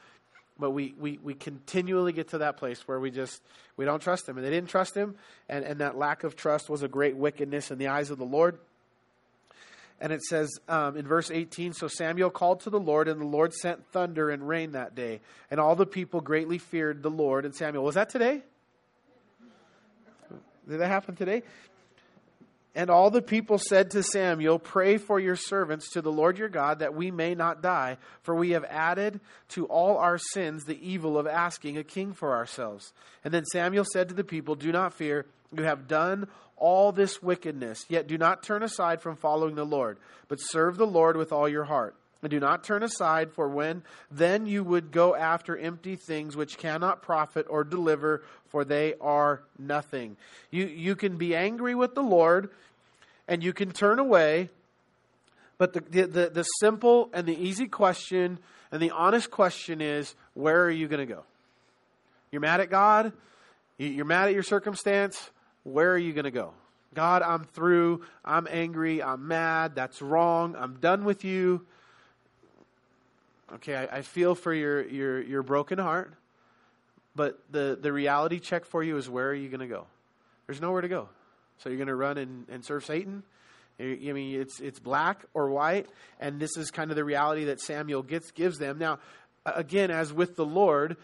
[0.58, 3.40] But we, we, we continually get to that place where we just,
[3.78, 4.36] we don't trust Him.
[4.36, 5.14] And they didn't trust Him.
[5.48, 8.26] And, and that lack of trust was a great wickedness in the eyes of the
[8.26, 8.58] Lord.
[10.00, 13.26] And it says um, in verse 18 So Samuel called to the Lord, and the
[13.26, 15.20] Lord sent thunder and rain that day.
[15.50, 17.84] And all the people greatly feared the Lord and Samuel.
[17.84, 18.42] Was that today?
[20.68, 21.42] Did that happen today?
[22.74, 26.48] And all the people said to Samuel, Pray for your servants to the Lord your
[26.48, 30.78] God that we may not die, for we have added to all our sins the
[30.80, 32.92] evil of asking a king for ourselves.
[33.24, 36.28] And then Samuel said to the people, Do not fear, you have done
[36.60, 40.86] all this wickedness, yet do not turn aside from following the Lord, but serve the
[40.86, 41.96] Lord with all your heart.
[42.22, 46.58] And do not turn aside, for when then you would go after empty things which
[46.58, 50.18] cannot profit or deliver, for they are nothing.
[50.50, 52.50] You, you can be angry with the Lord,
[53.26, 54.50] and you can turn away,
[55.56, 58.38] But the, the, the, simple and the easy question
[58.72, 61.22] and the honest question is where are you going to go?
[62.30, 63.12] You're mad at God?
[63.76, 65.30] You're mad at your circumstance?
[65.64, 66.52] Where are you going to go?
[66.94, 68.02] God, I'm through.
[68.24, 69.02] I'm angry.
[69.02, 69.74] I'm mad.
[69.74, 70.56] That's wrong.
[70.58, 71.66] I'm done with you.
[73.54, 76.12] Okay, I, I feel for your, your, your broken heart.
[77.14, 79.86] But the, the reality check for you is where are you going to go?
[80.46, 81.08] There's nowhere to go.
[81.58, 83.22] So you're going to run and, and serve Satan?
[83.80, 85.86] I mean, it's it's black or white,
[86.18, 88.78] and this is kind of the reality that Samuel gets gives them.
[88.78, 88.98] Now,
[89.46, 90.98] again, as with the Lord,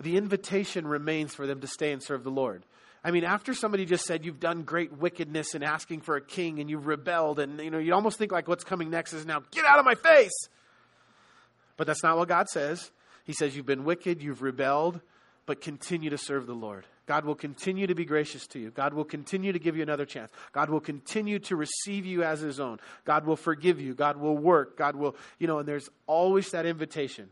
[0.00, 2.64] the invitation remains for them to stay and serve the Lord.
[3.06, 6.58] I mean, after somebody just said you've done great wickedness in asking for a king
[6.58, 9.44] and you've rebelled, and you know, you almost think like what's coming next is now
[9.52, 10.36] get out of my face.
[11.76, 12.90] But that's not what God says.
[13.22, 15.00] He says you've been wicked, you've rebelled,
[15.46, 16.84] but continue to serve the Lord.
[17.06, 18.72] God will continue to be gracious to you.
[18.72, 20.32] God will continue to give you another chance.
[20.50, 22.80] God will continue to receive you as his own.
[23.04, 23.94] God will forgive you.
[23.94, 24.76] God will work.
[24.76, 27.28] God will, you know, and there's always that invitation.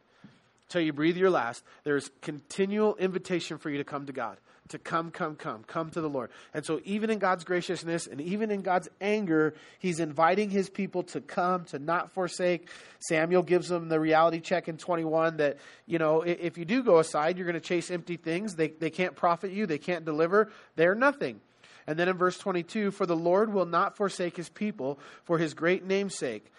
[0.68, 4.78] Till you breathe your last, there's continual invitation for you to come to God to
[4.78, 6.30] come, come, come, come to the Lord.
[6.54, 11.02] And so, even in God's graciousness and even in God's anger, He's inviting His people
[11.04, 12.68] to come, to not forsake.
[13.00, 16.98] Samuel gives them the reality check in 21 that, you know, if you do go
[16.98, 18.54] aside, you're going to chase empty things.
[18.54, 21.40] They, they can't profit you, they can't deliver, they're nothing.
[21.86, 25.52] And then in verse 22, for the Lord will not forsake His people for His
[25.52, 26.50] great name's sake,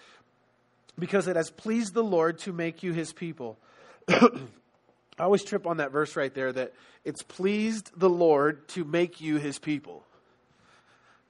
[0.99, 3.57] because it has pleased the Lord to make you His people.
[5.17, 6.73] I always trip on that verse right there that
[7.03, 10.03] it's pleased the Lord to make you his people.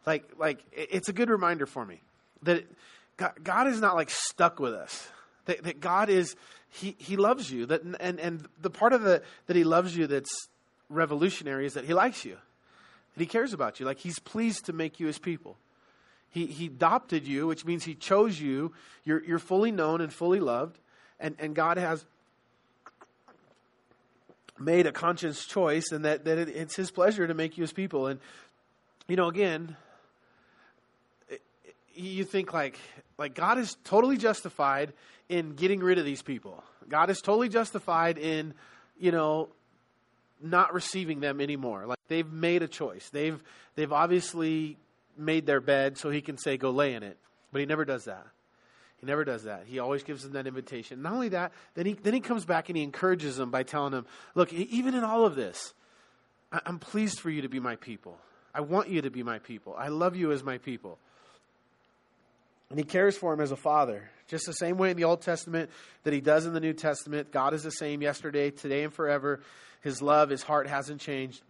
[0.06, 2.02] Like, like it's a good reminder for me
[2.44, 2.66] that
[3.18, 5.08] God, is not like stuck with us.
[5.46, 6.36] That, that, God is,
[6.70, 7.68] he, he loves you.
[7.68, 10.50] That, and, and the part of the, that he loves you that's
[10.90, 12.38] revolutionary is that he likes you.
[13.14, 13.86] That he cares about you.
[13.86, 15.58] Like he's pleased to make you his people.
[16.30, 18.74] He, he adopted you, which means he chose you.
[19.06, 20.78] You're, you're fully known and fully loved.
[21.20, 22.06] And, and God has
[24.58, 27.74] made a conscious choice and that, that it, it's his pleasure to make you his
[27.74, 28.08] people.
[28.08, 28.20] And,
[29.08, 29.76] you know, again,
[31.30, 31.42] it,
[31.94, 32.80] you think like,
[33.18, 34.94] like God is totally justified
[35.28, 36.64] in getting rid of these people.
[36.88, 38.54] God is totally justified in,
[39.00, 39.50] you know,
[40.42, 41.86] not receiving them anymore.
[41.86, 43.10] Like they've made a choice.
[43.10, 43.42] They've,
[43.76, 44.78] they've obviously
[45.18, 47.18] made their bed so he can say, go lay in it.
[47.52, 48.28] But he never does that.
[49.06, 49.66] Never does that.
[49.68, 51.02] He always gives them that invitation.
[51.02, 53.92] Not only that, then he, then he comes back and he encourages them by telling
[53.92, 55.74] them, look, even in all of this,
[56.52, 58.18] I'm pleased for you to be my people.
[58.54, 59.76] I want you to be my people.
[59.78, 60.98] I love you as my people.
[62.70, 64.10] And he cares for him as a father.
[64.28, 65.70] Just the same way in the Old Testament
[66.04, 67.32] that he does in the New Testament.
[67.32, 69.42] God is the same yesterday, today, and forever.
[69.82, 71.44] His love, his heart hasn't changed.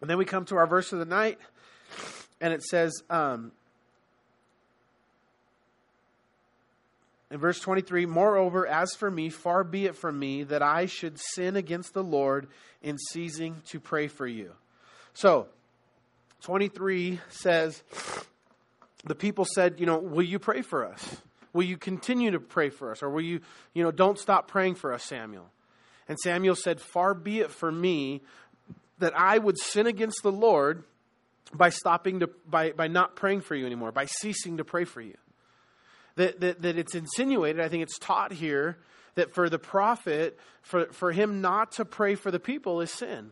[0.00, 1.38] And then we come to our verse of the night,
[2.40, 3.52] and it says, um,
[7.34, 11.18] In verse 23, moreover, as for me, far be it from me that I should
[11.18, 12.46] sin against the Lord
[12.80, 14.52] in ceasing to pray for you.
[15.14, 15.48] So,
[16.42, 17.82] 23 says,
[19.02, 21.16] the people said, you know, will you pray for us?
[21.52, 23.02] Will you continue to pray for us?
[23.02, 23.40] Or will you,
[23.72, 25.50] you know, don't stop praying for us, Samuel?
[26.08, 28.22] And Samuel said, far be it from me
[29.00, 30.84] that I would sin against the Lord
[31.52, 35.00] by stopping to, by, by not praying for you anymore, by ceasing to pray for
[35.00, 35.16] you
[36.16, 38.78] that, that, that it's insinuated, I think it's taught here,
[39.14, 43.30] that for the prophet, for, for him not to pray for the people is sin.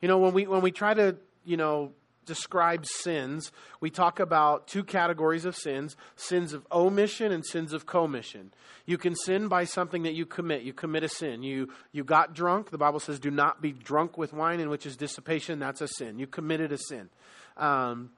[0.00, 1.92] You know, when we, when we try to, you know,
[2.26, 7.86] describe sins, we talk about two categories of sins sins of omission and sins of
[7.86, 8.52] commission.
[8.84, 10.62] You can sin by something that you commit.
[10.62, 11.42] You commit a sin.
[11.42, 12.70] You, you got drunk.
[12.70, 15.58] The Bible says, do not be drunk with wine, in which is dissipation.
[15.58, 16.18] That's a sin.
[16.18, 17.08] You committed a sin.
[17.56, 18.10] Um,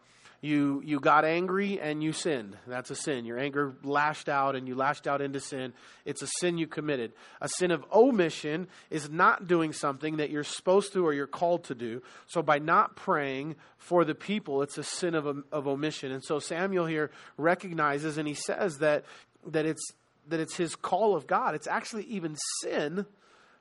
[0.42, 2.56] you you got angry and you sinned.
[2.66, 3.26] That's a sin.
[3.26, 5.74] Your anger lashed out and you lashed out into sin.
[6.06, 7.12] It's a sin you committed.
[7.42, 11.64] A sin of omission is not doing something that you're supposed to or you're called
[11.64, 12.02] to do.
[12.26, 16.10] So by not praying for the people, it's a sin of of omission.
[16.10, 19.04] And so Samuel here recognizes and he says that
[19.46, 19.92] that it's
[20.28, 21.54] that it's his call of God.
[21.54, 23.04] It's actually even sin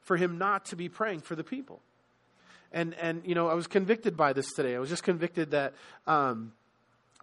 [0.01, 1.81] for him not to be praying for the people.
[2.71, 4.75] And and you know I was convicted by this today.
[4.75, 5.73] I was just convicted that
[6.07, 6.53] um,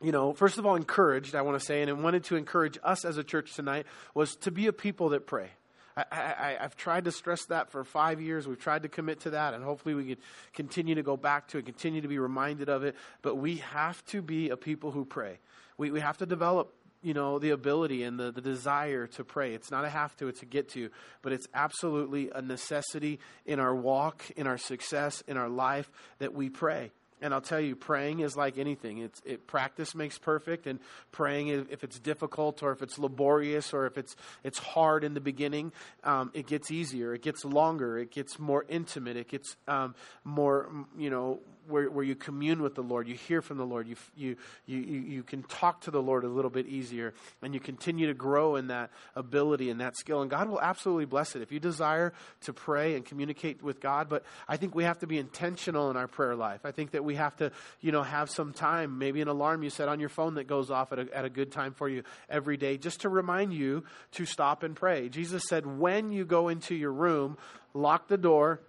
[0.02, 2.78] you know, first of all, encouraged, I want to say, and I wanted to encourage
[2.84, 5.50] us as a church tonight, was to be a people that pray.
[5.96, 8.46] I, have tried to stress that for five years.
[8.46, 10.16] We've tried to commit to that, and hopefully we can
[10.52, 12.96] continue to go back to it, continue to be reminded of it.
[13.22, 15.38] But we have to be a people who pray.
[15.78, 19.54] We, we have to develop, you know, the ability and the, the desire to pray.
[19.54, 20.90] It's not a have to, it's a get to,
[21.22, 26.34] but it's absolutely a necessity in our walk, in our success, in our life that
[26.34, 26.92] we pray.
[27.22, 28.98] And I'll tell you, praying is like anything.
[28.98, 30.78] It's it, practice makes perfect, and
[31.12, 35.20] praying, if it's difficult or if it's laborious or if it's it's hard in the
[35.20, 35.72] beginning,
[36.04, 37.14] um, it gets easier.
[37.14, 37.98] It gets longer.
[37.98, 39.16] It gets more intimate.
[39.16, 40.68] It gets um, more,
[40.98, 43.96] you know, where, where you commune with the Lord, you hear from the Lord, you,
[44.16, 44.36] you,
[44.66, 48.14] you, you can talk to the Lord a little bit easier, and you continue to
[48.14, 50.22] grow in that ability and that skill.
[50.22, 51.42] And God will absolutely bless it.
[51.42, 52.12] If you desire
[52.42, 55.96] to pray and communicate with God, but I think we have to be intentional in
[55.96, 56.60] our prayer life.
[56.64, 59.70] I think that we have to, you know, have some time, maybe an alarm you
[59.70, 62.02] set on your phone that goes off at a, at a good time for you
[62.28, 65.08] every day, just to remind you to stop and pray.
[65.08, 67.36] Jesus said, when you go into your room,
[67.74, 68.60] lock the door,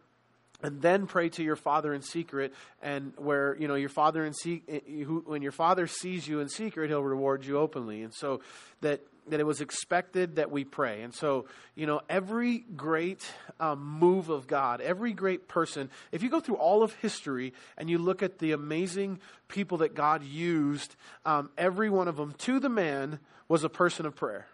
[0.63, 4.33] and then pray to your father in secret and where you know your father in
[4.33, 8.01] se- eh, when your father sees you in secret he'll reward you openly.
[8.03, 8.41] And so
[8.81, 11.01] that that it was expected that we pray.
[11.01, 11.45] And so
[11.75, 13.23] you know every great
[13.59, 17.89] um, move of god every great person if you go through all of history and
[17.89, 20.95] you look at the amazing people that god used
[21.25, 24.47] um, every one of them to the man was a person of prayer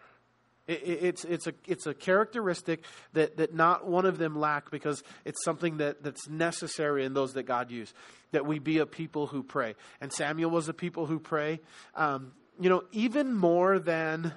[0.66, 5.02] it, it's, it's, a, it's a characteristic that, that not one of them lack because
[5.24, 7.94] it's something that, that's necessary in those that God used,
[8.32, 9.74] that we be a people who pray.
[10.00, 11.60] And Samuel was a people who pray,
[11.94, 14.32] um, you know, even more than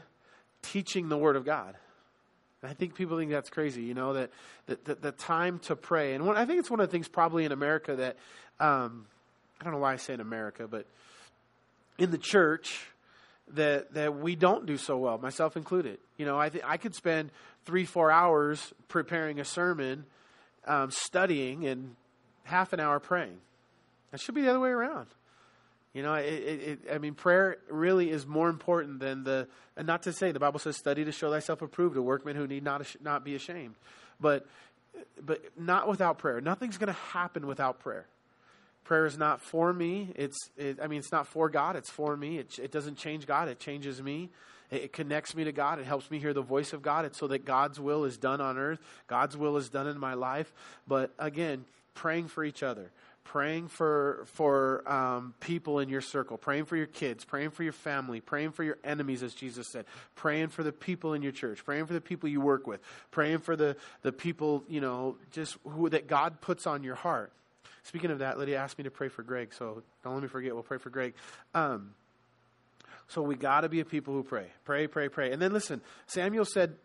[0.61, 1.75] teaching the Word of God.
[2.63, 4.31] I think people think that's crazy, you know, that,
[4.65, 6.15] that, that the time to pray.
[6.15, 8.17] And I think it's one of the things probably in America that,
[8.59, 9.05] um,
[9.61, 10.85] I don't know why I say in America, but
[11.97, 12.87] in the church,
[13.53, 15.99] that that we don't do so well, myself included.
[16.17, 17.31] You know, I th- I could spend
[17.65, 20.05] three four hours preparing a sermon,
[20.65, 21.95] um, studying, and
[22.43, 23.37] half an hour praying.
[24.11, 25.07] That should be the other way around.
[25.93, 29.47] You know, it, it, it, I mean, prayer really is more important than the.
[29.75, 32.47] And not to say the Bible says, "Study to show thyself approved, a workman who
[32.47, 33.75] need not not be ashamed,"
[34.19, 34.45] but
[35.21, 36.41] but not without prayer.
[36.41, 38.05] Nothing's going to happen without prayer.
[38.87, 40.13] Prayer is not for me.
[40.15, 41.75] It's, it, I mean, it's not for God.
[41.75, 42.37] It's for me.
[42.37, 43.49] It, it doesn't change God.
[43.49, 44.29] It changes me.
[44.71, 45.79] It, it connects me to God.
[45.79, 47.03] It helps me hear the voice of God.
[47.03, 48.79] It's so that God's will is done on earth.
[49.07, 50.53] God's will is done in my life.
[50.87, 51.65] But again,
[51.95, 52.89] praying for each other,
[53.25, 57.73] praying for for um, people in your circle, praying for your kids, praying for your
[57.73, 59.83] family, praying for your enemies, as Jesus said,
[60.15, 62.79] praying for the people in your church, praying for the people you work with,
[63.11, 67.33] praying for the the people you know just who that God puts on your heart.
[67.87, 70.53] Speaking of that, Lydia asked me to pray for Greg, so don't let me forget.
[70.53, 71.13] We'll pray for Greg.
[71.55, 71.91] Um,
[73.07, 74.47] so we got to be a people who pray.
[74.65, 75.31] Pray, pray, pray.
[75.31, 76.75] And then listen, Samuel said,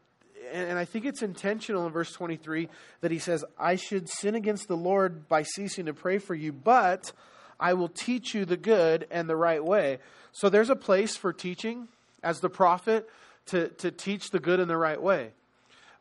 [0.52, 2.68] and I think it's intentional in verse 23
[3.00, 6.52] that he says, I should sin against the Lord by ceasing to pray for you,
[6.52, 7.10] but
[7.58, 9.98] I will teach you the good and the right way.
[10.30, 11.88] So there's a place for teaching
[12.22, 13.08] as the prophet
[13.46, 15.30] to, to teach the good and the right way.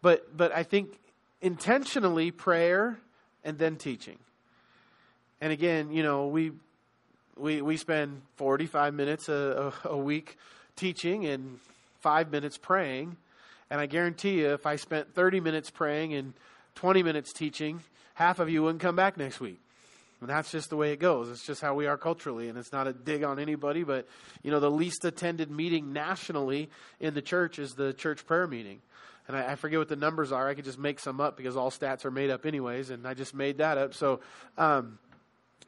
[0.03, 0.99] But, but I think
[1.41, 2.99] intentionally prayer
[3.43, 4.19] and then teaching.
[5.41, 6.51] And again, you know, we
[7.35, 10.37] we we spend 45 minutes a, a, a week
[10.75, 11.59] teaching and
[12.01, 13.17] 5 minutes praying.
[13.69, 16.33] And I guarantee you if I spent 30 minutes praying and
[16.75, 17.81] 20 minutes teaching,
[18.13, 19.59] half of you wouldn't come back next week.
[20.19, 21.29] And that's just the way it goes.
[21.29, 22.47] It's just how we are culturally.
[22.47, 24.07] And it's not a dig on anybody, but,
[24.43, 26.69] you know, the least attended meeting nationally
[26.99, 28.81] in the church is the church prayer meeting.
[29.27, 30.47] And I, I forget what the numbers are.
[30.47, 33.15] I could just make some up because all stats are made up anyways, and I
[33.15, 33.95] just made that up.
[33.95, 34.19] So,
[34.59, 34.99] um,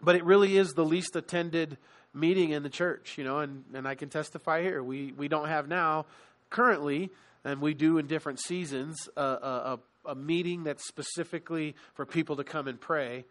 [0.03, 1.77] but it really is the least attended
[2.13, 4.83] meeting in the church, you know, and, and I can testify here.
[4.83, 6.05] We, we don't have now,
[6.49, 7.09] currently,
[7.43, 12.43] and we do in different seasons, a, a, a meeting that's specifically for people to
[12.43, 13.25] come and pray.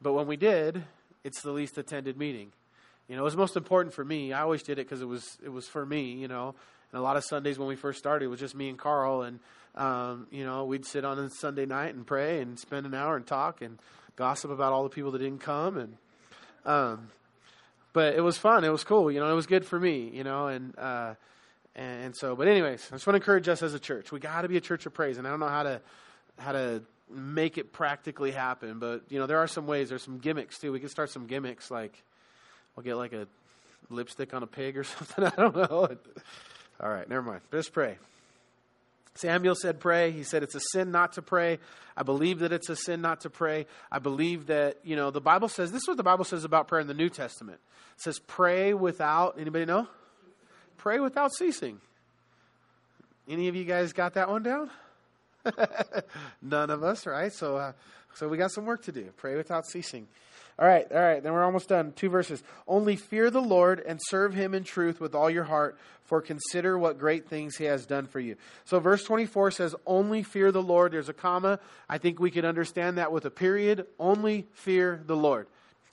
[0.00, 0.84] But when we did,
[1.22, 2.52] it's the least attended meeting.
[3.08, 4.32] You know, it was most important for me.
[4.32, 6.12] I always did it because it was it was for me.
[6.12, 6.54] You know,
[6.90, 9.22] and a lot of Sundays when we first started, it was just me and Carl,
[9.22, 9.40] and
[9.74, 13.16] um, you know, we'd sit on a Sunday night and pray and spend an hour
[13.16, 13.78] and talk and
[14.16, 15.96] gossip about all the people that didn't come and
[16.64, 17.08] um,
[17.92, 18.64] but it was fun.
[18.64, 19.10] It was cool.
[19.10, 20.10] You know, it was good for me.
[20.12, 21.14] You know, and uh,
[21.74, 22.36] and so.
[22.36, 24.12] But anyways, I just want to encourage us as a church.
[24.12, 25.80] We got to be a church of praise, and I don't know how to
[26.38, 28.78] how to make it practically happen.
[28.78, 29.88] But you know, there are some ways.
[29.88, 30.72] There's some gimmicks too.
[30.72, 32.02] We can start some gimmicks like
[32.76, 33.26] we'll get like a
[33.90, 35.24] lipstick on a pig or something.
[35.24, 35.88] I don't know.
[36.80, 37.40] All right, never mind.
[37.52, 37.98] Just pray.
[39.14, 40.10] Samuel said, Pray.
[40.10, 41.58] He said, It's a sin not to pray.
[41.96, 43.66] I believe that it's a sin not to pray.
[43.90, 46.66] I believe that, you know, the Bible says, this is what the Bible says about
[46.66, 47.60] prayer in the New Testament.
[47.96, 49.86] It says, Pray without, anybody know?
[50.76, 51.80] Pray without ceasing.
[53.28, 54.70] Any of you guys got that one down?
[56.42, 57.32] None of us, right?
[57.32, 57.72] So, uh,
[58.14, 59.04] so we got some work to do.
[59.16, 60.08] Pray without ceasing.
[60.56, 61.92] All right, all right, then we're almost done.
[61.96, 62.42] Two verses.
[62.68, 66.78] Only fear the Lord and serve him in truth with all your heart, for consider
[66.78, 68.36] what great things he has done for you.
[68.64, 70.92] So, verse 24 says, Only fear the Lord.
[70.92, 71.58] There's a comma.
[71.88, 73.86] I think we could understand that with a period.
[73.98, 75.48] Only fear the Lord.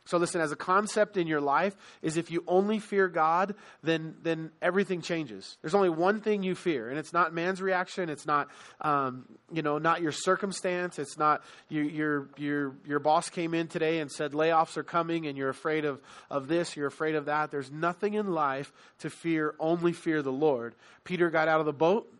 [0.05, 4.15] So listen, as a concept in your life is if you only fear God, then
[4.23, 5.57] then everything changes.
[5.61, 8.09] There's only one thing you fear, and it's not man's reaction.
[8.09, 8.49] It's not
[8.81, 10.97] um, you know not your circumstance.
[10.97, 15.27] It's not you, your your your boss came in today and said layoffs are coming,
[15.27, 16.75] and you're afraid of of this.
[16.75, 17.51] You're afraid of that.
[17.51, 19.53] There's nothing in life to fear.
[19.59, 20.73] Only fear the Lord.
[21.03, 22.11] Peter got out of the boat.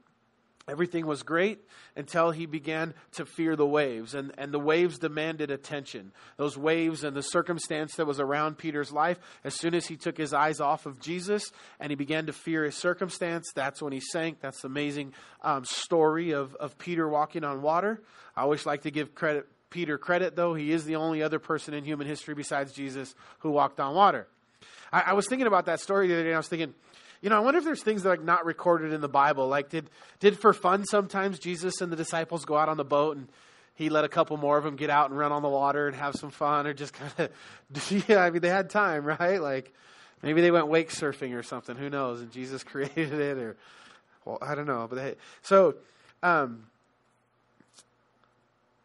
[0.68, 1.60] Everything was great
[1.96, 6.12] until he began to fear the waves, and, and the waves demanded attention.
[6.38, 10.18] Those waves and the circumstance that was around Peter's life, as soon as he took
[10.18, 14.00] his eyes off of Jesus and he began to fear his circumstance, that's when he
[14.00, 14.40] sank.
[14.40, 18.02] That's the amazing um, story of, of Peter walking on water.
[18.36, 20.54] I always like to give credit, Peter credit, though.
[20.54, 24.28] He is the only other person in human history besides Jesus who walked on water.
[24.94, 26.76] I, I was thinking about that story the other day, and I was thinking,
[27.22, 29.48] you know, I wonder if there's things that are like not recorded in the Bible.
[29.48, 33.18] Like, did did for fun sometimes Jesus and the disciples go out on the boat
[33.18, 33.28] and
[33.76, 35.96] he let a couple more of them get out and run on the water and
[35.96, 38.20] have some fun, or just kind of, yeah.
[38.20, 39.42] I mean, they had time, right?
[39.42, 39.74] Like,
[40.22, 41.76] maybe they went wake surfing or something.
[41.76, 42.22] Who knows?
[42.22, 43.56] And Jesus created it, or
[44.26, 44.88] well, I don't know.
[44.90, 45.76] But they, so,
[46.24, 46.66] um,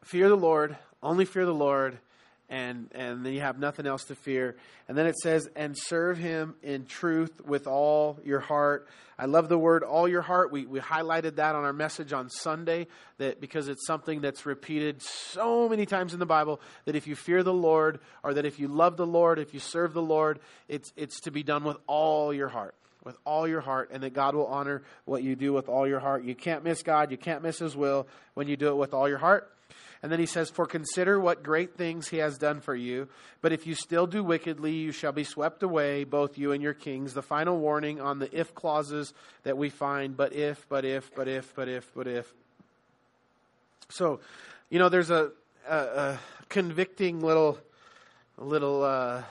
[0.02, 0.76] fear the Lord.
[1.02, 1.98] Only fear the Lord
[2.48, 4.56] and and then you have nothing else to fear.
[4.88, 8.88] And then it says, and serve him in truth with all your heart.
[9.18, 10.52] I love the word all your heart.
[10.52, 12.86] We we highlighted that on our message on Sunday
[13.18, 17.16] that because it's something that's repeated so many times in the Bible that if you
[17.16, 20.38] fear the Lord or that if you love the Lord, if you serve the Lord,
[20.68, 22.74] it's it's to be done with all your heart
[23.06, 26.00] with all your heart, and that God will honor what you do with all your
[26.00, 26.24] heart.
[26.24, 27.12] You can't miss God.
[27.12, 29.55] You can't miss His will when you do it with all your heart.
[30.02, 33.08] And then he says, For consider what great things he has done for you.
[33.40, 36.74] But if you still do wickedly, you shall be swept away, both you and your
[36.74, 37.14] kings.
[37.14, 39.12] The final warning on the if clauses
[39.44, 42.32] that we find, but if, but if, but if, but if, but if.
[43.88, 44.20] So,
[44.70, 45.30] you know, there's a,
[45.68, 47.58] a, a convicting little,
[48.38, 49.22] little uh,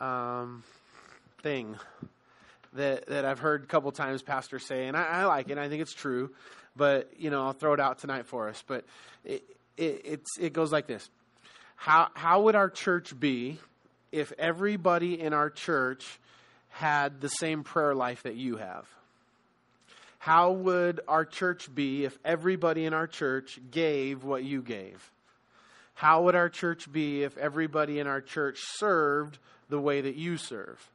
[0.00, 0.62] um,
[1.42, 1.76] thing
[2.74, 5.58] that that I've heard a couple times pastors say, and I, I like it.
[5.58, 6.30] I think it's true
[6.76, 8.62] but you know, I'll throw it out tonight for us.
[8.66, 8.84] But
[9.24, 9.42] it,
[9.76, 11.08] it, it goes like this:
[11.76, 13.58] How how would our church be
[14.12, 16.18] if everybody in our church
[16.70, 18.86] had the same prayer life that you have?
[20.18, 25.10] How would our church be if everybody in our church gave what you gave?
[25.94, 30.36] How would our church be if everybody in our church served the way that you
[30.36, 30.90] serve?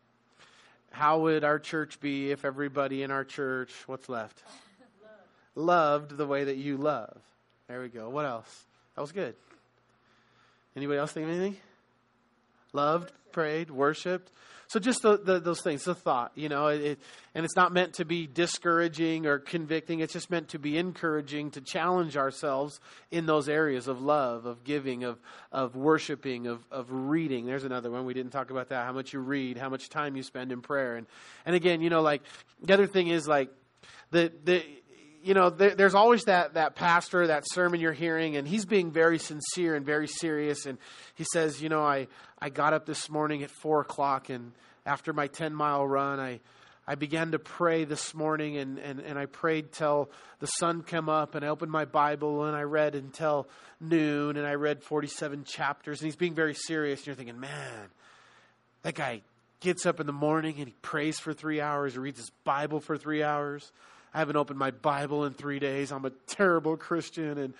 [0.91, 4.43] How would our church be if everybody in our church, what's left?
[5.55, 7.17] Loved the way that you love.
[7.67, 8.09] There we go.
[8.09, 8.65] What else?
[8.95, 9.35] That was good.
[10.75, 11.57] Anybody else think of anything?
[12.73, 14.31] Loved, prayed, worshipped.
[14.67, 16.97] So just the, the, those things, the thought, you know, it,
[17.35, 19.99] and it's not meant to be discouraging or convicting.
[19.99, 22.79] It's just meant to be encouraging, to challenge ourselves
[23.11, 25.19] in those areas of love, of giving, of,
[25.51, 27.45] of worshiping, of, of reading.
[27.45, 28.05] There's another one.
[28.05, 28.85] We didn't talk about that.
[28.85, 30.95] How much you read, how much time you spend in prayer.
[30.95, 31.05] And,
[31.45, 32.21] and again, you know, like
[32.63, 33.49] the other thing is like
[34.11, 34.63] the, the,
[35.23, 38.91] you know, there, there's always that, that pastor, that sermon you're hearing, and he's being
[38.91, 40.65] very sincere and very serious.
[40.65, 40.77] And
[41.15, 42.07] he says, You know, I,
[42.39, 44.51] I got up this morning at 4 o'clock, and
[44.85, 46.39] after my 10 mile run, I,
[46.87, 50.09] I began to pray this morning, and, and, and I prayed till
[50.39, 53.47] the sun came up, and I opened my Bible, and I read until
[53.79, 56.01] noon, and I read 47 chapters.
[56.01, 57.89] And he's being very serious, and you're thinking, Man,
[58.83, 59.21] that guy
[59.61, 62.97] gets up in the morning and he prays for three hours, reads his Bible for
[62.97, 63.71] three hours.
[64.13, 65.91] I haven't opened my Bible in three days.
[65.91, 67.37] I'm a terrible Christian.
[67.37, 67.53] And,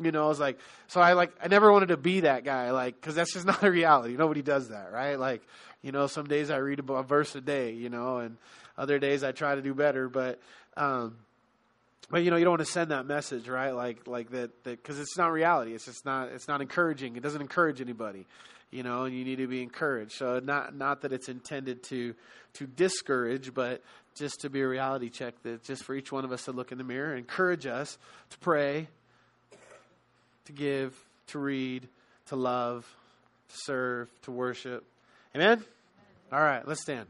[0.00, 2.70] you know, I was like, so I like, I never wanted to be that guy,
[2.70, 4.16] like, cause that's just not a reality.
[4.16, 5.18] Nobody does that, right?
[5.18, 5.42] Like,
[5.82, 8.36] you know, some days I read a verse a day, you know, and
[8.78, 10.40] other days I try to do better, but,
[10.76, 11.16] um,
[12.10, 14.98] but you know you don't want to send that message right like like that because
[14.98, 18.26] it's not reality it's just not it's not encouraging it doesn't encourage anybody
[18.70, 22.14] you know and you need to be encouraged so not not that it's intended to
[22.52, 23.82] to discourage but
[24.16, 26.72] just to be a reality check that just for each one of us to look
[26.72, 27.98] in the mirror encourage us
[28.30, 28.88] to pray
[30.46, 30.94] to give
[31.28, 31.86] to read
[32.26, 32.86] to love
[33.48, 34.84] to serve to worship.
[35.34, 35.62] Amen?
[36.32, 37.06] All right let's stand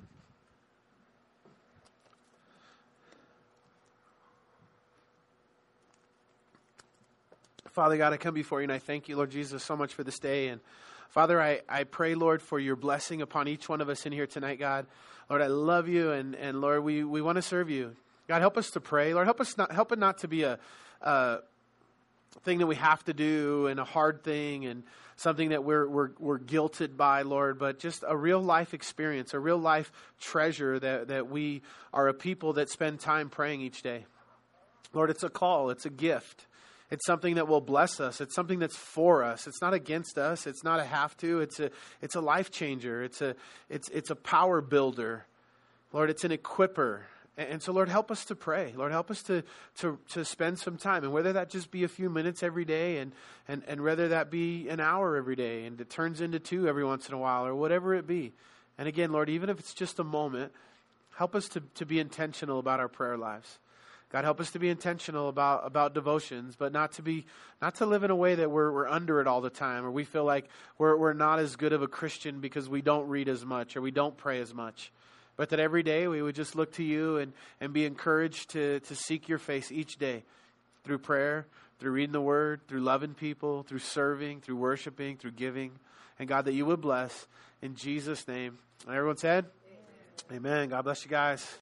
[7.76, 10.02] Father God, I come before you and I thank you, Lord Jesus, so much for
[10.02, 10.48] this day.
[10.48, 10.62] And
[11.10, 14.26] Father, I, I pray, Lord, for your blessing upon each one of us in here
[14.26, 14.86] tonight, God.
[15.28, 17.94] Lord, I love you, and, and Lord, we, we want to serve you.
[18.28, 19.12] God, help us to pray.
[19.12, 20.58] Lord, help us not help it not to be a,
[21.02, 21.40] a
[22.44, 24.82] thing that we have to do and a hard thing and
[25.16, 29.38] something that we're, we're, we're guilted by, Lord, but just a real life experience, a
[29.38, 31.60] real life treasure that, that we
[31.92, 34.06] are a people that spend time praying each day.
[34.94, 36.46] Lord, it's a call, it's a gift.
[36.90, 38.20] It's something that will bless us.
[38.20, 39.46] It's something that's for us.
[39.46, 40.46] It's not against us.
[40.46, 41.40] It's not a have to.
[41.40, 41.70] It's a
[42.00, 43.02] it's a life changer.
[43.02, 43.34] It's a
[43.68, 45.26] it's it's a power builder.
[45.92, 47.00] Lord, it's an equiper.
[47.38, 48.72] And so, Lord, help us to pray.
[48.74, 49.42] Lord, help us to,
[49.78, 51.04] to, to spend some time.
[51.04, 53.12] And whether that just be a few minutes every day, and,
[53.46, 56.84] and, and whether that be an hour every day, and it turns into two every
[56.84, 58.32] once in a while, or whatever it be.
[58.78, 60.50] And again, Lord, even if it's just a moment,
[61.16, 63.58] help us to, to be intentional about our prayer lives.
[64.10, 67.26] God, help us to be intentional about, about devotions, but not to be
[67.60, 69.90] not to live in a way that we're, we're under it all the time, or
[69.90, 70.48] we feel like
[70.78, 73.80] we're, we're not as good of a Christian because we don't read as much or
[73.80, 74.92] we don't pray as much.
[75.36, 78.80] But that every day we would just look to you and, and be encouraged to,
[78.80, 80.24] to seek your face each day
[80.84, 81.46] through prayer,
[81.78, 85.72] through reading the word, through loving people, through serving, through worshiping, through giving.
[86.18, 87.26] And God, that you would bless
[87.60, 88.58] in Jesus' name.
[88.86, 89.46] And everyone said,
[90.30, 90.46] Amen.
[90.46, 90.68] Amen.
[90.70, 91.46] God bless you guys.